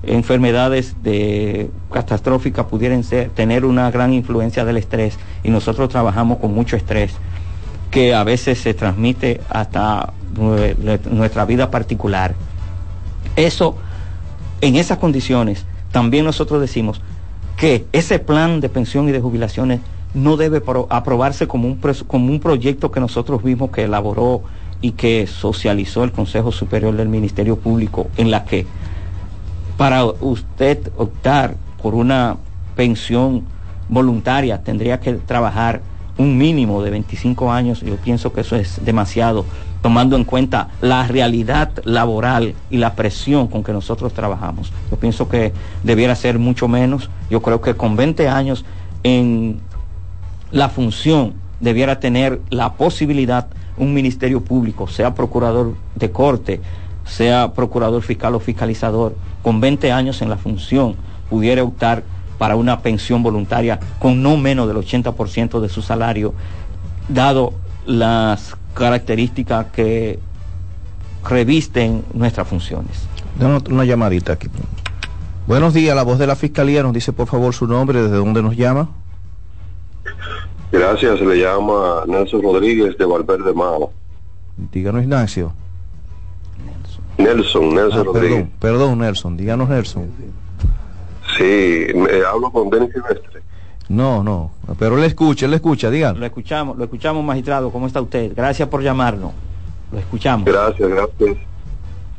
[0.05, 6.55] enfermedades de catastróficas pudieran ser, tener una gran influencia del estrés y nosotros trabajamos con
[6.55, 7.15] mucho estrés
[7.91, 10.13] que a veces se transmite hasta
[11.11, 12.35] nuestra vida particular.
[13.37, 13.77] Eso,
[14.61, 17.01] en esas condiciones, también nosotros decimos
[17.57, 19.81] que ese plan de pensión y de jubilaciones
[20.15, 24.43] no debe aprobarse como un, como un proyecto que nosotros vimos que elaboró
[24.81, 28.67] y que socializó el Consejo Superior del Ministerio Público, en la que
[29.77, 32.37] para usted optar por una
[32.77, 33.45] pensión
[33.89, 35.81] voluntaria tendría que trabajar
[36.19, 37.81] un mínimo de 25 años.
[37.81, 39.45] Yo pienso que eso es demasiado,
[39.81, 44.73] tomando en cuenta la realidad laboral y la presión con que nosotros trabajamos.
[44.91, 45.53] Yo pienso que
[45.83, 47.09] debiera ser mucho menos.
[47.31, 48.65] Yo creo que con 20 años
[49.05, 49.61] en
[50.53, 56.61] la función debiera tener la posibilidad un ministerio público, sea procurador de corte,
[57.05, 60.95] sea procurador fiscal o fiscalizador, con 20 años en la función,
[61.31, 62.05] pudiera optar
[62.39, 66.35] para una pensión voluntaria con no menos del 80% de su salario,
[67.09, 67.55] dado
[67.87, 70.19] las características que
[71.29, 73.07] revisten nuestras funciones.
[73.71, 74.49] una llamadita aquí.
[75.47, 78.43] Buenos días, la voz de la Fiscalía nos dice por favor su nombre, desde dónde
[78.43, 78.91] nos llama.
[80.71, 83.93] Gracias, le llama Nelson Rodríguez de Valverde Mao.
[84.73, 85.53] Díganos Ignacio.
[87.19, 88.47] Nelson, Nelson Ah, Rodríguez.
[88.59, 90.11] Perdón, perdón Nelson, díganos Nelson.
[91.37, 93.43] Sí, me- hablo con Denis Silvestre.
[93.89, 96.19] No, no, pero él escucha, él escucha, díganos.
[96.19, 97.71] Lo escuchamos, lo escuchamos, magistrado.
[97.71, 98.33] ¿Cómo está usted?
[98.35, 99.33] Gracias por llamarnos.
[99.93, 100.47] Lo escuchamos.
[100.47, 101.37] Gracias, gracias.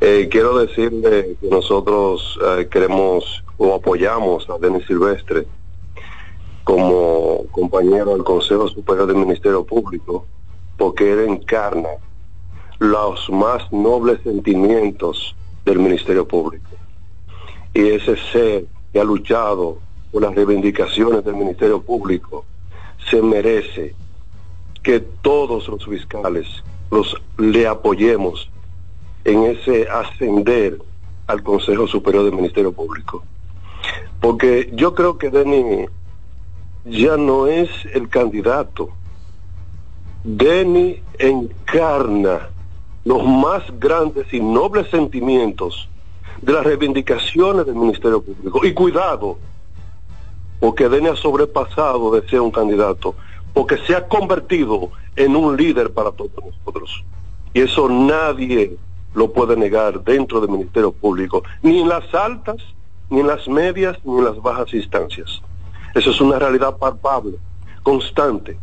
[0.00, 5.46] Eh, quiero decirle que nosotros eh, queremos o apoyamos a Denis Silvestre
[6.64, 10.26] como compañero del Consejo Superior del Ministerio Público,
[10.76, 11.90] porque él encarna
[12.78, 16.70] los más nobles sentimientos del Ministerio Público.
[17.72, 19.78] Y ese ser que ha luchado
[20.10, 22.44] por las reivindicaciones del Ministerio Público
[23.10, 23.94] se merece
[24.82, 26.46] que todos los fiscales
[26.90, 28.48] los le apoyemos
[29.24, 30.78] en ese ascender
[31.26, 33.24] al Consejo Superior del Ministerio Público.
[34.20, 35.86] Porque yo creo que Denny
[36.84, 38.90] ya no es el candidato.
[40.22, 42.48] Denny encarna
[43.04, 45.88] los más grandes y nobles sentimientos
[46.40, 48.64] de las reivindicaciones del Ministerio Público.
[48.64, 49.38] Y cuidado,
[50.60, 53.14] porque Denny ha sobrepasado de ser un candidato,
[53.52, 57.04] porque se ha convertido en un líder para todos nosotros.
[57.52, 58.76] Y eso nadie
[59.14, 62.56] lo puede negar dentro del Ministerio Público, ni en las altas,
[63.10, 65.40] ni en las medias, ni en las bajas instancias.
[65.94, 67.36] Eso es una realidad palpable,
[67.82, 68.56] constante,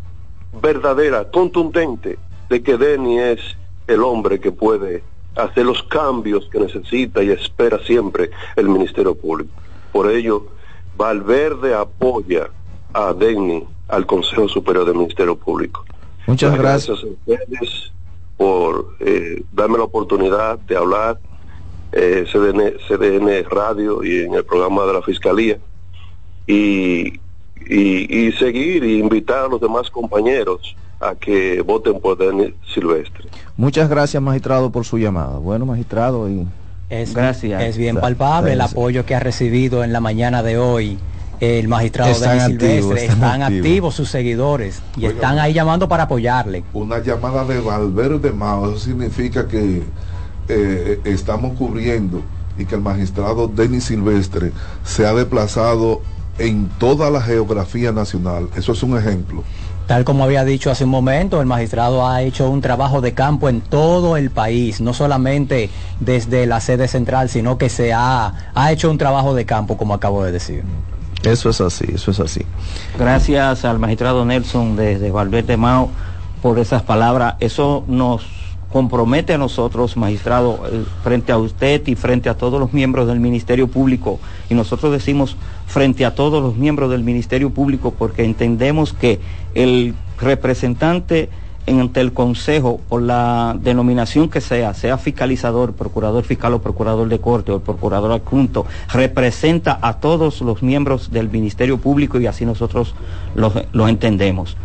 [0.61, 2.19] verdadera, contundente,
[2.49, 3.39] de que Denny es
[3.87, 5.03] el hombre que puede
[5.35, 9.51] hacer los cambios que necesita y espera siempre el Ministerio Público.
[9.93, 10.47] Por ello,
[10.97, 12.49] Valverde apoya
[12.93, 15.85] a Denny al Consejo Superior del Ministerio Público.
[16.27, 17.01] Muchas gracias.
[17.01, 17.91] a ustedes
[18.35, 21.19] por eh, darme la oportunidad de hablar
[21.93, 25.57] eh, CDN, CDN Radio y en el programa de la Fiscalía
[26.47, 27.19] y,
[27.69, 33.25] y, y seguir e invitar a los demás compañeros a que voten por Denis Silvestre.
[33.57, 35.37] Muchas gracias, magistrado, por su llamada.
[35.39, 36.47] Bueno, magistrado, y
[36.89, 37.61] Es, Gracias.
[37.63, 40.97] Es bien palpable el apoyo que ha recibido en la mañana de hoy
[41.39, 43.03] el magistrado Están Denis activos, Silvestre.
[43.05, 43.65] están Están, activos.
[43.65, 43.95] activos.
[43.95, 45.09] sus seguidores y Oiga.
[45.15, 46.63] están ahí llamando para apoyarle.
[46.73, 49.81] Una llamada de Valverde Mao, eso significa que
[50.49, 52.21] eh, estamos cubriendo
[52.59, 54.51] y que el magistrado Denis Silvestre
[54.83, 56.01] se ha desplazado
[56.47, 58.49] en toda la geografía nacional.
[58.55, 59.43] Eso es un ejemplo.
[59.87, 63.49] Tal como había dicho hace un momento, el magistrado ha hecho un trabajo de campo
[63.49, 65.69] en todo el país, no solamente
[65.99, 69.93] desde la sede central, sino que se ha, ha hecho un trabajo de campo, como
[69.93, 70.63] acabo de decir.
[71.23, 72.41] eso es así, eso es así.
[72.97, 75.89] Gracias al magistrado Nelson desde Valverde Mao
[76.41, 77.35] por esas palabras.
[77.39, 78.40] Eso nos
[78.71, 83.19] compromete a nosotros, magistrado, eh, frente a usted y frente a todos los miembros del
[83.19, 84.19] Ministerio Público.
[84.49, 85.35] Y nosotros decimos
[85.67, 89.19] frente a todos los miembros del Ministerio Público porque entendemos que
[89.53, 91.29] el representante
[91.67, 97.19] ante el Consejo, por la denominación que sea, sea fiscalizador, procurador fiscal o procurador de
[97.19, 102.95] corte o procurador adjunto, representa a todos los miembros del Ministerio Público y así nosotros
[103.35, 104.57] lo, lo entendemos.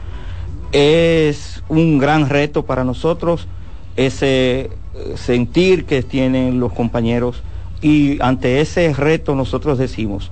[0.73, 3.47] Es un gran reto para nosotros
[3.97, 7.42] ese eh, sentir que tienen los compañeros.
[7.82, 10.30] Y ante ese reto nosotros decimos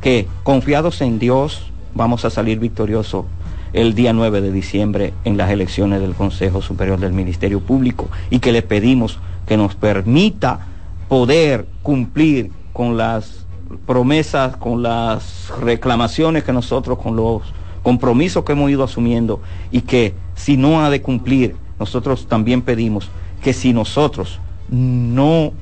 [0.00, 3.26] que confiados en Dios vamos a salir victoriosos
[3.72, 8.08] el día 9 de diciembre en las elecciones del Consejo Superior del Ministerio Público.
[8.30, 10.66] Y que le pedimos que nos permita
[11.08, 13.46] poder cumplir con las
[13.86, 17.42] promesas, con las reclamaciones que nosotros, con los
[17.82, 19.40] compromisos que hemos ido asumiendo.
[19.70, 23.10] Y que si no ha de cumplir, nosotros también pedimos
[23.42, 25.52] que si nosotros no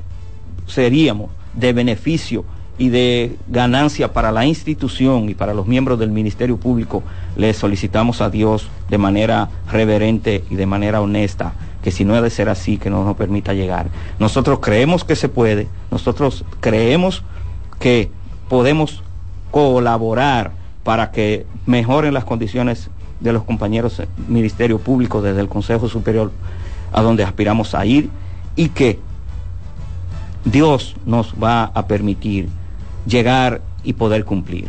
[0.67, 2.45] seríamos de beneficio
[2.79, 7.03] y de ganancia para la institución y para los miembros del Ministerio Público,
[7.37, 12.21] le solicitamos a Dios de manera reverente y de manera honesta que si no ha
[12.21, 13.87] de ser así, que no nos permita llegar.
[14.19, 17.23] Nosotros creemos que se puede, nosotros creemos
[17.79, 18.11] que
[18.49, 19.03] podemos
[19.51, 20.53] colaborar
[20.83, 22.91] para que mejoren las condiciones
[23.21, 26.31] de los compañeros del Ministerio Público desde el Consejo Superior
[26.93, 28.11] a donde aspiramos a ir
[28.57, 28.99] y que
[30.45, 32.49] Dios nos va a permitir
[33.07, 34.69] llegar y poder cumplir.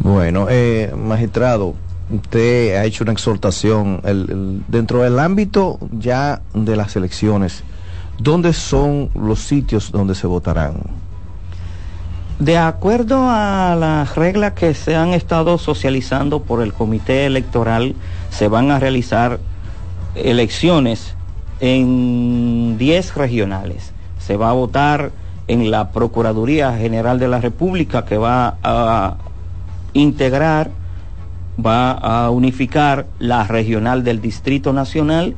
[0.00, 1.74] Bueno, eh, magistrado,
[2.10, 7.62] usted ha hecho una exhortación el- dentro del ámbito ya de las elecciones.
[8.16, 10.74] ¿dónde son los sitios donde se votarán?
[12.38, 17.94] De acuerdo a las reglas que se han estado socializando por el comité electoral,
[18.30, 19.38] se van a realizar
[20.16, 21.14] elecciones
[21.60, 23.92] en 10 regionales.
[24.18, 25.12] Se va a votar
[25.46, 29.16] en la Procuraduría General de la República que va a
[29.92, 30.70] integrar,
[31.64, 35.36] va a unificar la regional del Distrito Nacional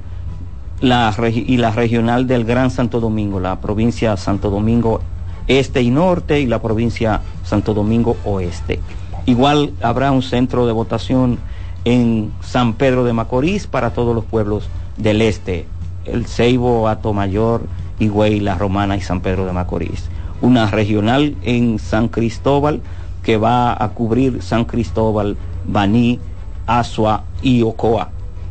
[0.81, 5.03] la, y la regional del Gran Santo Domingo, la provincia Santo Domingo
[5.49, 8.81] Este y Norte y la provincia Santo Domingo Oeste.
[9.27, 11.39] Igual habrá un centro de votación
[11.85, 15.67] en San Pedro de Macorís para todos los pueblos del este,
[16.05, 17.63] el Ceibo, Atomayor,
[17.99, 20.09] Higüey, La Romana y San Pedro de Macorís.
[20.41, 22.81] Una regional en San Cristóbal
[23.23, 25.37] que va a cubrir San Cristóbal,
[25.67, 26.21] Baní,
[26.67, 28.11] Asua y Ocoa.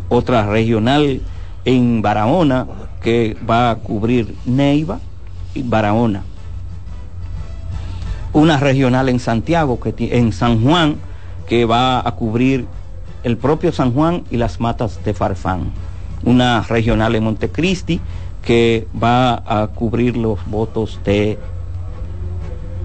[0.09, 1.21] Otra regional
[1.65, 2.67] en Barahona
[3.01, 4.99] que va a cubrir Neiva
[5.53, 6.23] y Barahona.
[8.36, 10.97] Una regional en Santiago, que en San Juan,
[11.47, 12.65] que va a cubrir
[13.23, 15.71] el propio San Juan y las matas de Farfán.
[16.25, 18.01] Una regional en Montecristi
[18.43, 21.39] que va a cubrir los votos de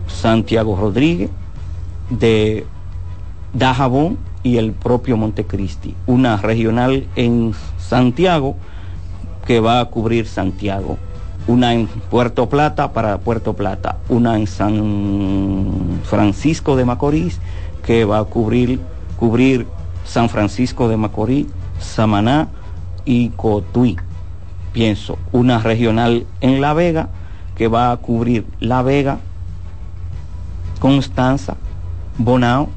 [0.07, 1.31] Santiago Rodríguez,
[2.11, 2.65] de
[3.53, 5.97] Dajabón y el propio Montecristi.
[6.07, 8.55] Una regional en Santiago
[9.49, 10.97] que va a cubrir Santiago.
[11.51, 13.97] Una en Puerto Plata para Puerto Plata.
[14.09, 17.41] Una en San Francisco de Macorís
[17.85, 18.79] que va a cubrir,
[19.19, 19.67] cubrir
[20.05, 21.49] San Francisco de Macorís,
[21.81, 22.47] Samaná
[23.05, 23.97] y Cotuí.
[24.73, 27.09] Pienso, una regional en La Vega
[27.57, 29.19] que va a cubrir La Vega,
[30.79, 31.57] Constanza,
[32.17, 32.69] Bonao,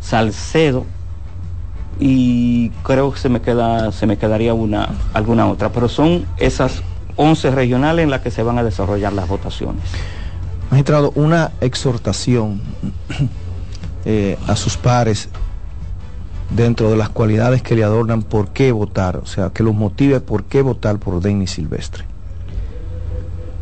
[0.00, 0.84] Salcedo
[2.00, 6.82] y creo que se me queda se me quedaría una alguna otra, pero son esas
[7.22, 9.82] 11 regionales en las que se van a desarrollar las votaciones.
[10.70, 12.62] Magistrado, una exhortación
[14.06, 15.28] eh, a sus pares
[16.48, 20.20] dentro de las cualidades que le adornan por qué votar, o sea, que los motive
[20.20, 22.04] por qué votar por Denis Silvestre.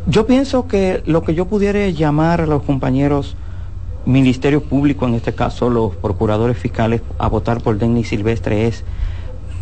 [0.07, 3.35] Yo pienso que lo que yo pudiera llamar a los compañeros
[4.07, 8.85] Ministerio Público, en este caso los procuradores fiscales, a votar por Denis Silvestre es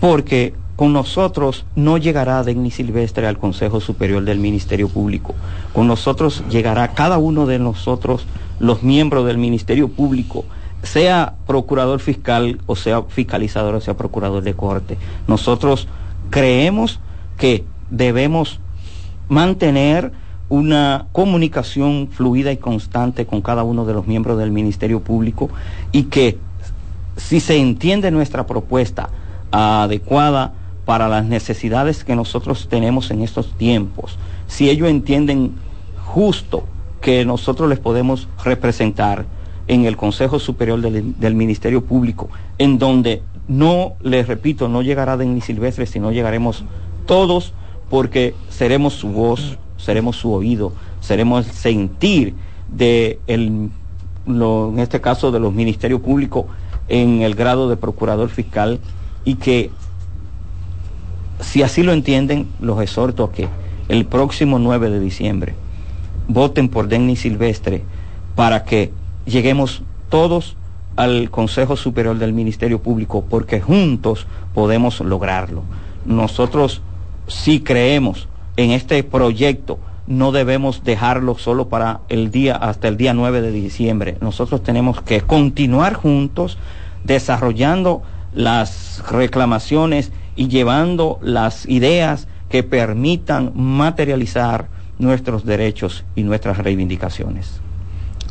[0.01, 5.35] porque con nosotros no llegará Denis Silvestre al Consejo Superior del Ministerio Público.
[5.73, 8.27] Con nosotros llegará cada uno de nosotros,
[8.61, 10.45] los miembros del Ministerio Público,
[10.83, 14.99] sea procurador fiscal o sea fiscalizador o sea procurador de corte.
[15.27, 15.89] Nosotros
[16.31, 17.01] creemos
[17.39, 18.61] que debemos
[19.29, 20.13] mantener
[20.49, 25.49] una comunicación fluida y constante con cada uno de los miembros del Ministerio Público
[25.91, 26.39] y que
[27.17, 29.09] si se entiende nuestra propuesta
[29.51, 30.53] adecuada
[30.87, 34.17] para las necesidades que nosotros tenemos en estos tiempos,
[34.47, 35.53] si ellos entienden
[36.05, 36.65] justo
[37.03, 39.27] que nosotros les podemos representar
[39.69, 45.45] en el Consejo Superior del, Ministerio Público, en donde no, les repito, no llegará Denis
[45.45, 46.65] Silvestre, sino llegaremos
[47.05, 47.53] todos
[47.91, 52.35] porque seremos su voz, seremos su oído, seremos el sentir
[52.71, 53.71] de el,
[54.27, 56.47] en este caso de los ministerios públicos
[56.89, 58.79] en el grado de procurador fiscal
[59.25, 59.71] y que
[61.41, 63.49] si así lo entienden, los exhorto a que
[63.89, 65.55] el próximo 9 de diciembre
[66.29, 67.83] voten por Denis Silvestre
[68.35, 68.93] para que
[69.27, 70.57] lleguemos todos
[70.97, 75.63] al Consejo Superior del Ministerio Público porque juntos podemos lograrlo.
[76.05, 76.83] Nosotros
[77.29, 83.13] sí creemos en este proyecto no debemos dejarlo solo para el día hasta el día
[83.13, 84.17] 9 de diciembre.
[84.21, 86.59] Nosotros tenemos que continuar juntos
[87.05, 88.03] desarrollando
[88.35, 94.69] las reclamaciones y llevando las ideas que permitan materializar
[94.99, 97.61] nuestros derechos y nuestras reivindicaciones.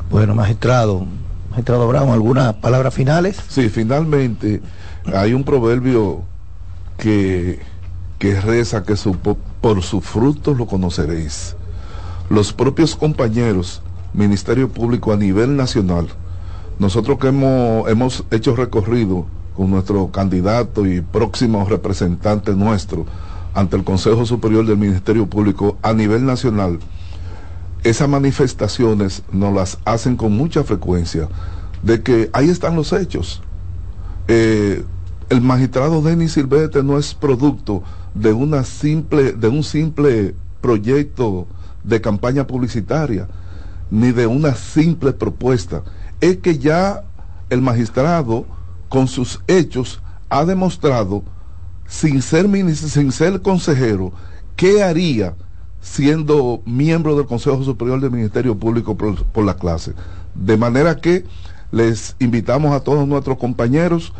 [0.10, 1.06] Bueno, magistrado,
[1.52, 3.42] magistrado Brown, ¿algunas palabras finales?
[3.50, 4.62] Sí, finalmente
[5.14, 6.24] hay un proverbio
[6.98, 7.60] que
[8.20, 11.56] que reza que su, por sus frutos lo conoceréis.
[12.30, 13.82] Los propios compañeros,
[14.14, 16.08] Ministerio Público a nivel nacional,
[16.80, 19.26] nosotros que hemos, hemos hecho recorrido
[19.56, 23.06] con nuestro candidato y próximo representante nuestro
[23.54, 26.80] ante el Consejo Superior del Ministerio Público a nivel nacional,
[27.84, 31.30] esas manifestaciones nos las hacen con mucha frecuencia
[31.84, 33.42] de que ahí están los hechos.
[34.28, 34.84] Eh,
[35.30, 37.84] el magistrado Denis Silvestre no es producto
[38.14, 41.48] de una simple, de un simple proyecto
[41.84, 43.28] de campaña publicitaria,
[43.92, 45.84] ni de una simple propuesta.
[46.22, 47.04] Es que ya
[47.50, 48.46] el magistrado,
[48.96, 51.22] con sus hechos, ha demostrado,
[51.86, 54.14] sin ser, sin ser consejero,
[54.56, 55.36] qué haría
[55.82, 59.92] siendo miembro del Consejo Superior del Ministerio Público por, por la clase.
[60.34, 61.26] De manera que
[61.74, 64.14] les invitamos a todos nuestros compañeros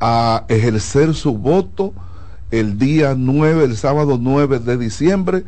[0.00, 1.92] a ejercer su voto
[2.50, 5.44] el día 9, el sábado 9 de diciembre,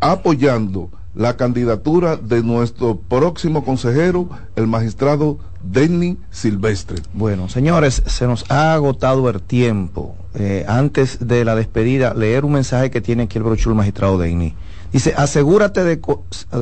[0.00, 5.38] apoyando la candidatura de nuestro próximo consejero, el magistrado
[5.70, 7.02] Denny Silvestre.
[7.12, 10.16] Bueno, señores, se nos ha agotado el tiempo.
[10.34, 14.18] Eh, antes de la despedida, leer un mensaje que tiene aquí el brochulo el magistrado
[14.18, 14.54] Denny.
[14.92, 16.00] Dice, asegúrate de,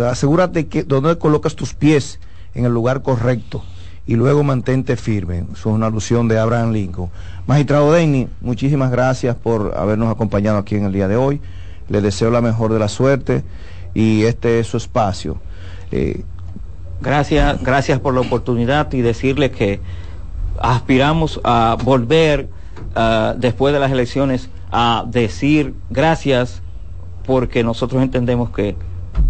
[0.09, 2.19] asegúrate que donde colocas tus pies
[2.55, 3.63] en el lugar correcto
[4.07, 5.45] y luego mantente firme.
[5.53, 7.11] Eso es una alusión de Abraham Lincoln.
[7.47, 11.41] Magistrado Denny, muchísimas gracias por habernos acompañado aquí en el día de hoy.
[11.89, 13.43] Le deseo la mejor de la suerte
[13.95, 15.39] y este es su espacio.
[15.91, 16.25] Eh,
[17.03, 19.81] gracias, gracias por la oportunidad y decirle que
[20.61, 22.49] aspiramos a volver
[22.97, 26.63] uh, después de las elecciones a decir gracias
[27.27, 28.77] porque nosotros entendemos que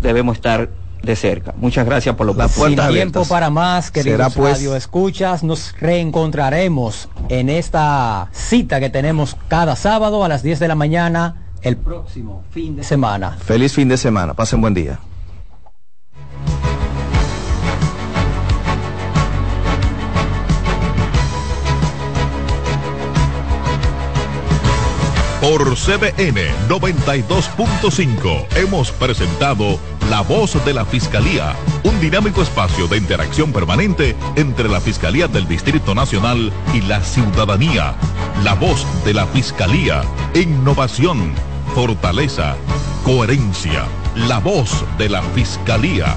[0.00, 0.70] debemos estar
[1.02, 1.52] de cerca.
[1.56, 4.54] Muchas gracias por lo que Sin tiempo para más, queridos pues...
[4.54, 10.68] radio escuchas, nos reencontraremos en esta cita que tenemos cada sábado a las 10 de
[10.68, 13.36] la mañana el próximo fin de semana.
[13.44, 14.98] Feliz fin de semana, pasen buen día.
[25.42, 29.78] Por CBN 92.5 hemos presentado
[30.08, 35.46] La Voz de la Fiscalía, un dinámico espacio de interacción permanente entre la Fiscalía del
[35.46, 37.94] Distrito Nacional y la ciudadanía.
[38.42, 40.02] La Voz de la Fiscalía,
[40.34, 41.34] innovación
[41.74, 42.54] fortaleza,
[43.02, 43.84] coherencia,
[44.14, 46.16] la voz de la Fiscalía.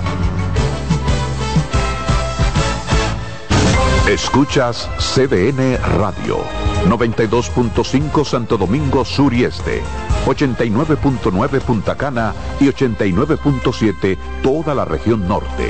[4.08, 6.44] Escuchas CDN Radio,
[6.86, 9.82] 92.5 Santo Domingo Sur y Este,
[10.26, 15.70] 89.9 Punta Cana y 89.7 toda la región norte.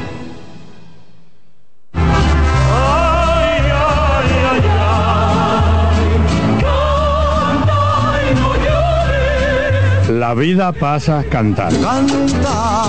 [10.21, 11.81] La vida pasa cantando.
[11.81, 12.85] Canta,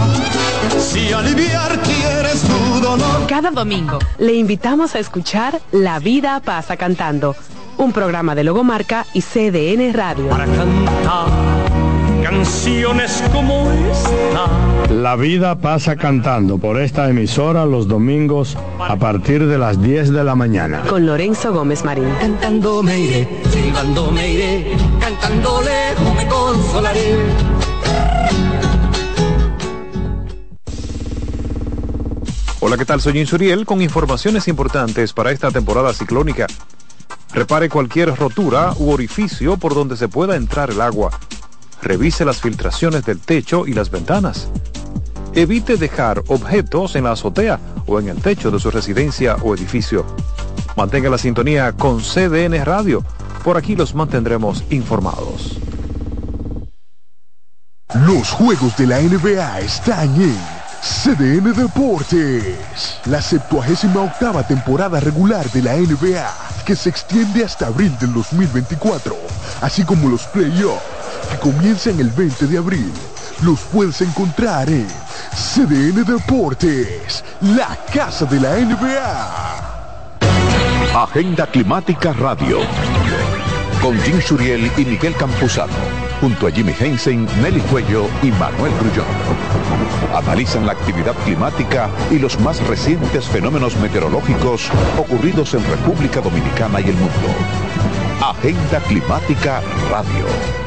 [0.79, 3.27] si aliviar quieres tu dolor.
[3.27, 7.35] Cada domingo le invitamos a escuchar La vida pasa cantando,
[7.79, 10.29] un programa de Logomarca y CDN Radio.
[10.29, 11.52] Para cantar
[12.23, 14.93] canciones como esta.
[14.93, 20.25] La vida pasa cantando por esta emisora los domingos a partir de las 10 de
[20.25, 20.83] la mañana.
[20.89, 22.09] Con Lorenzo Gómez Marín.
[22.21, 27.17] Cantando me iré, silbando me iré, cantando lejos me consolaré.
[32.61, 33.01] Hola, ¿qué tal?
[33.01, 36.47] Soy Insuriel con informaciones importantes para esta temporada ciclónica.
[37.35, 41.11] Repare cualquier rotura u orificio por donde se pueda entrar el agua
[41.83, 44.49] Revise las filtraciones del techo y las ventanas.
[45.35, 50.07] Evite dejar objetos en la azotea o en el techo de su residencia o edificio.
[50.77, 53.05] Mantenga la sintonía con CDN Radio.
[53.43, 55.59] Por aquí los mantendremos informados.
[58.07, 60.39] Los juegos de la NBA están en
[60.83, 63.01] CDN Deportes.
[63.07, 69.17] La 78 temporada regular de la NBA, que se extiende hasta abril del 2024,
[69.61, 70.92] así como los playoffs
[71.31, 72.93] que comienzan el 20 de abril.
[73.43, 74.87] Los puedes encontrar en
[75.35, 79.63] CDN Deportes, la casa de la NBA.
[80.95, 82.59] Agenda Climática Radio.
[83.83, 85.73] Con Jim Suriel y Miguel Campuzano.
[86.21, 89.07] Junto a Jimmy Hensen, Nelly Cuello y Manuel Grullón.
[90.15, 96.91] Analizan la actividad climática y los más recientes fenómenos meteorológicos ocurridos en República Dominicana y
[96.91, 97.29] el mundo.
[98.21, 100.62] Agenda Climática Radio.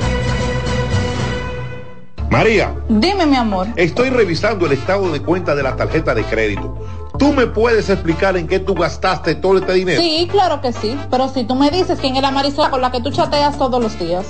[2.30, 2.76] María.
[2.90, 3.68] Dime, mi amor.
[3.76, 6.78] Estoy revisando el estado de cuenta de la tarjeta de crédito.
[7.18, 10.02] ¿Tú me puedes explicar en qué tú gastaste todo este dinero?
[10.02, 10.98] Sí, claro que sí.
[11.10, 13.82] Pero si tú me dices quién es la Marisol con la que tú chateas todos
[13.82, 14.26] los días.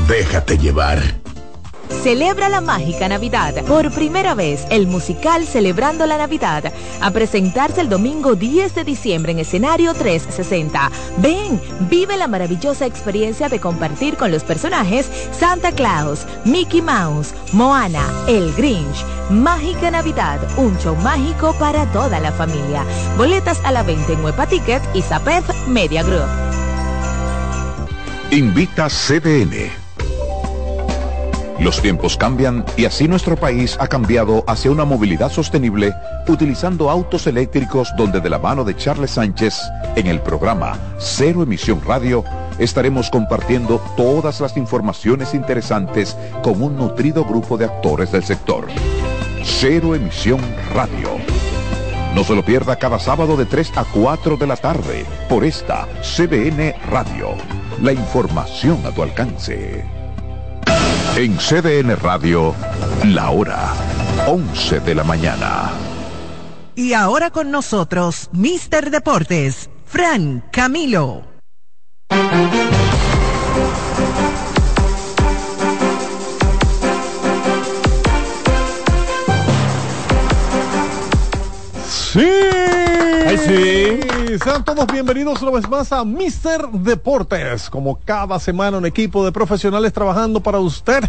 [0.08, 1.25] Déjate llevar.
[1.90, 3.54] Celebra la mágica Navidad.
[3.66, 6.72] Por primera vez, el musical Celebrando la Navidad,
[7.02, 10.92] a presentarse el domingo 10 de diciembre en escenario 360.
[11.18, 18.06] Ven, vive la maravillosa experiencia de compartir con los personajes Santa Claus, Mickey Mouse, Moana,
[18.28, 19.06] El Grinch.
[19.30, 22.84] Mágica Navidad, un show mágico para toda la familia.
[23.18, 26.30] Boletas a la venta en Huepa Ticket y Zapef Media Group.
[28.32, 29.85] Invita CDN.
[31.60, 35.94] Los tiempos cambian y así nuestro país ha cambiado hacia una movilidad sostenible
[36.28, 39.58] utilizando autos eléctricos donde de la mano de Charles Sánchez
[39.96, 42.26] en el programa Cero Emisión Radio
[42.60, 48.68] estaremos compartiendo todas las informaciones interesantes con un nutrido grupo de actores del sector.
[49.44, 50.42] Cero Emisión
[50.74, 51.10] Radio.
[52.14, 55.88] No se lo pierda cada sábado de 3 a 4 de la tarde por esta
[56.02, 57.30] CDN Radio.
[57.82, 60.05] La información a tu alcance.
[61.18, 62.54] En CDN Radio,
[63.06, 63.74] la hora
[64.28, 65.72] 11 de la mañana.
[66.76, 71.24] Y ahora con nosotros, Mister Deportes, Fran Camilo.
[84.40, 87.70] Sean todos bienvenidos una vez más a Mister Deportes.
[87.70, 91.04] Como cada semana un equipo de profesionales trabajando para usted.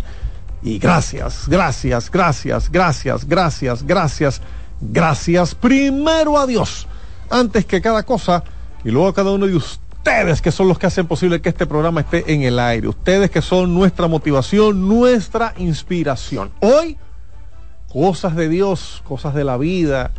[0.63, 4.41] Y gracias, gracias, gracias, gracias, gracias, gracias,
[4.81, 5.55] gracias.
[5.57, 6.87] Primero a Dios,
[7.29, 8.45] antes que cada cosa,
[8.85, 11.67] y luego a cada uno de ustedes que son los que hacen posible que este
[11.67, 12.87] programa esté en el aire.
[12.87, 16.53] Ustedes que son nuestra motivación, nuestra inspiración.
[16.61, 16.97] Hoy,
[17.93, 20.13] cosas de Dios, cosas de la vida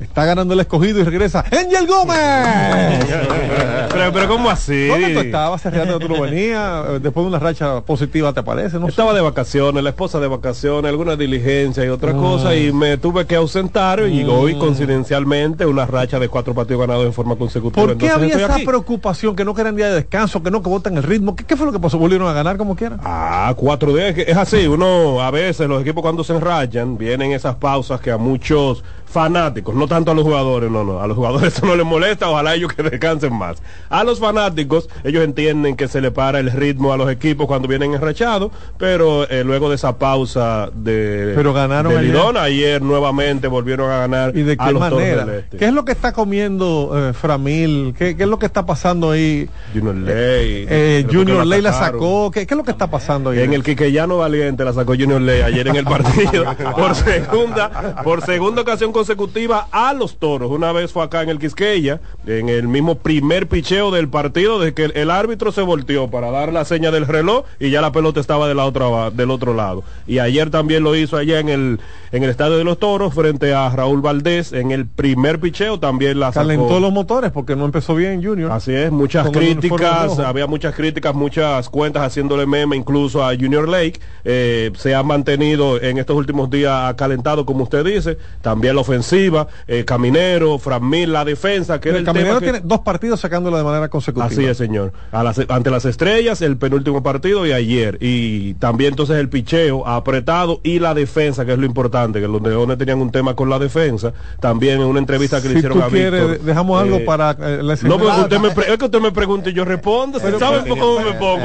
[0.00, 3.04] Está ganando el escogido y regresa Angel Gómez.
[3.90, 4.86] pero, pero ¿cómo así?
[4.86, 5.66] ¿Dónde tú estabas?
[5.66, 7.02] Hace rato tú no venías.
[7.02, 8.78] Después de una racha positiva, ¿te parece?
[8.78, 12.96] No Estaba de vacaciones, la esposa de vacaciones, alguna diligencia y otra cosa, y me
[12.96, 17.86] tuve que ausentar y hoy, coincidencialmente, una racha de cuatro partidos ganados en forma consecutiva.
[17.86, 18.66] ¿Por qué Entonces, había esa aquí.
[18.66, 21.34] preocupación que no querían día de descanso, que no que votan el ritmo?
[21.34, 21.98] ¿Qué, qué fue lo que pasó?
[21.98, 23.00] ¿Volvieron a ganar como quieran?
[23.04, 24.16] Ah, cuatro días.
[24.16, 28.18] Es así, uno a veces los equipos cuando se enrayan, vienen esas pausas que a
[28.18, 31.86] muchos fanáticos, no tanto a los jugadores, no, no, a los jugadores eso no les
[31.86, 33.62] molesta, ojalá ellos que descansen más.
[33.88, 37.68] A los fanáticos, ellos entienden que se le para el ritmo a los equipos cuando
[37.68, 42.12] vienen enrachados, pero eh, luego de esa pausa de, Pero ganaron de ayer.
[42.12, 45.24] Lidón, ayer nuevamente volvieron a ganar ¿Y de a qué los Toros manera?
[45.24, 45.56] del Este.
[45.56, 47.94] ¿Qué es lo que está comiendo eh, Framil?
[47.96, 49.48] ¿Qué, qué es lo que está pasando ahí?
[49.72, 50.66] Junior Ley.
[50.68, 52.30] Eh, Junior Ley la sacó.
[52.30, 53.40] ¿Qué, qué es lo que está pasando ahí?
[53.40, 56.44] En el Quiqueyano Valiente la sacó Junior Ley ayer en el partido
[56.76, 60.50] por segunda por segunda ocasión consecutiva a los toros.
[60.50, 64.74] Una vez fue acá en el Quisqueya, en el mismo primer picheo del partido, desde
[64.74, 67.92] que el, el árbitro se volteó para dar la seña del reloj y ya la
[67.92, 69.84] pelota estaba de la otra, del otro lado.
[70.08, 71.78] Y ayer también lo hizo allá en el,
[72.10, 74.52] en el estadio de los toros frente a Raúl Valdés.
[74.52, 76.48] En el primer picheo también la sacó.
[76.48, 78.50] Calentó los motores porque no empezó bien Junior.
[78.50, 84.00] Así es, muchas críticas, había muchas críticas, muchas cuentas haciéndole meme incluso a Junior Lake.
[84.24, 88.18] Eh, se ha mantenido en estos últimos días calentado, como usted dice.
[88.42, 92.58] También la ofensiva, eh, Caminero, Framil, la defensa, que era el el Caminero tema que-
[92.58, 94.26] tiene dos partidos sacándolo de manera consecutiva.
[94.26, 94.92] Así es, señor.
[95.12, 97.98] A las- ante las estrellas, el penúltimo partido y ayer.
[98.00, 102.40] Y también entonces el picheo apretado y la defensa, que es lo importante, que los
[102.42, 104.12] leones tenían un tema con la defensa.
[104.40, 107.00] También en una entrevista que le Si hicieron tú a quieres, Víctor, dejamos algo eh,
[107.00, 109.64] para eh, la no, porque usted me pre- es que usted me pregunta y yo
[109.64, 110.18] respondo.
[110.20, 111.44] Pero- ¿Sabe pero- cómo me pongo?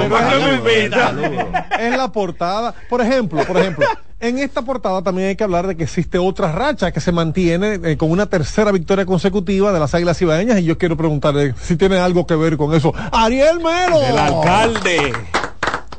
[1.80, 2.74] en la portada.
[2.90, 3.86] Por ejemplo, por ejemplo,
[4.24, 7.78] en esta portada también hay que hablar de que existe otra racha que se mantiene
[7.84, 11.76] eh, con una tercera victoria consecutiva de las Águilas Ibaeñas y yo quiero preguntarle si
[11.76, 12.94] tiene algo que ver con eso.
[13.12, 14.02] Ariel Melo.
[14.02, 15.12] El alcalde.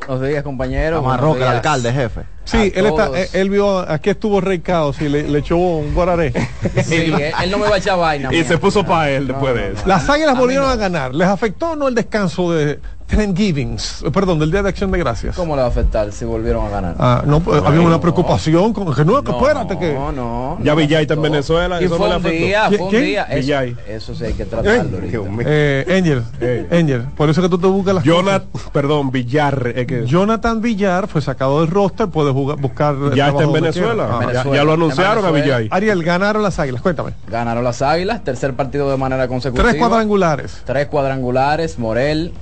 [0.07, 0.99] Buenos días, compañeros.
[1.01, 2.21] Amarroca, Buenos el alcalde, jefe.
[2.45, 3.17] Sí, A él, está, todos.
[3.19, 6.33] eh, él vio, aquí estuvo Rey Caos y le, le echó un guararé.
[6.85, 8.29] Sí, él, él no me va a echar vaina.
[8.33, 8.45] Y mía.
[8.45, 9.83] se puso para él después de eso.
[9.87, 10.73] Las Águilas volvieron no.
[10.73, 11.15] a ganar.
[11.15, 14.03] ¿Les afectó o no el descanso de Thanksgivings?
[14.03, 15.37] Eh, Perdón, del Día de Acción de Gracias.
[15.37, 16.95] ¿Cómo le va a afectar si volvieron a ganar?
[16.99, 19.95] Ah, no, pues, había una preocupación con que no, que espérate que.
[19.95, 20.59] No, no.
[20.63, 21.23] Ya no Villay está en.
[21.23, 23.23] Venezuela, Y eso no fue le un día, ¿Quién- fue un día.
[23.25, 23.77] Eso, Villay.
[23.89, 25.19] eso sí hay que tratarlo ahorita.
[25.47, 26.23] Eh, Angel,
[26.71, 29.73] Angel, por eso que tú te buscas las Jonathan, perdón, Villar.
[29.75, 30.11] que- cosas.
[30.11, 32.97] Jonathan Villar fue sacado del roster, puede jugar, buscar.
[33.15, 34.09] ya está en Venezuela.
[34.11, 34.57] Ah, Ya- Venezuela.
[34.57, 35.31] ya, lo anunciaron a.
[35.31, 35.69] Villay.
[35.71, 37.13] Ariel, ganaron las águilas, cuéntame.
[37.29, 39.69] Ganaron las Águilas, tercer partido de manera consecutiva.
[39.69, 40.63] Tres cuadrangulares.
[40.65, 42.33] Tres cuadrangulares, Morel,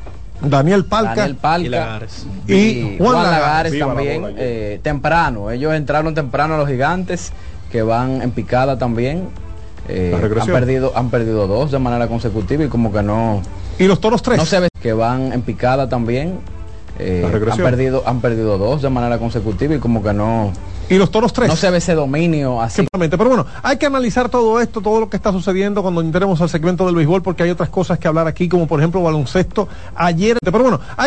[0.45, 1.15] Daniel Palca.
[1.15, 2.27] Daniel Palca Y Lagares.
[2.47, 3.73] y, Y Juan, Juan Lagares, Lagares.
[3.73, 5.51] Viva la también bola, eh, temprano.
[5.51, 7.33] Ellos entraron temprano a los gigantes
[7.71, 9.29] que van en picada también.
[9.89, 13.43] Eh, han perdido han perdido dos de manera consecutiva y como que no
[13.81, 16.39] y los toros tres no se ve que van en picada también
[17.01, 20.53] Eh, han perdido han perdido dos de manera consecutiva y como que no
[20.89, 21.49] y los toros tres.
[21.49, 22.77] No se ve ese dominio así.
[22.77, 26.41] Simplemente, pero bueno, hay que analizar todo esto, todo lo que está sucediendo cuando entremos
[26.41, 29.69] al segmento del béisbol, porque hay otras cosas que hablar aquí, como por ejemplo baloncesto.
[29.95, 31.01] Ayer, pero bueno, hay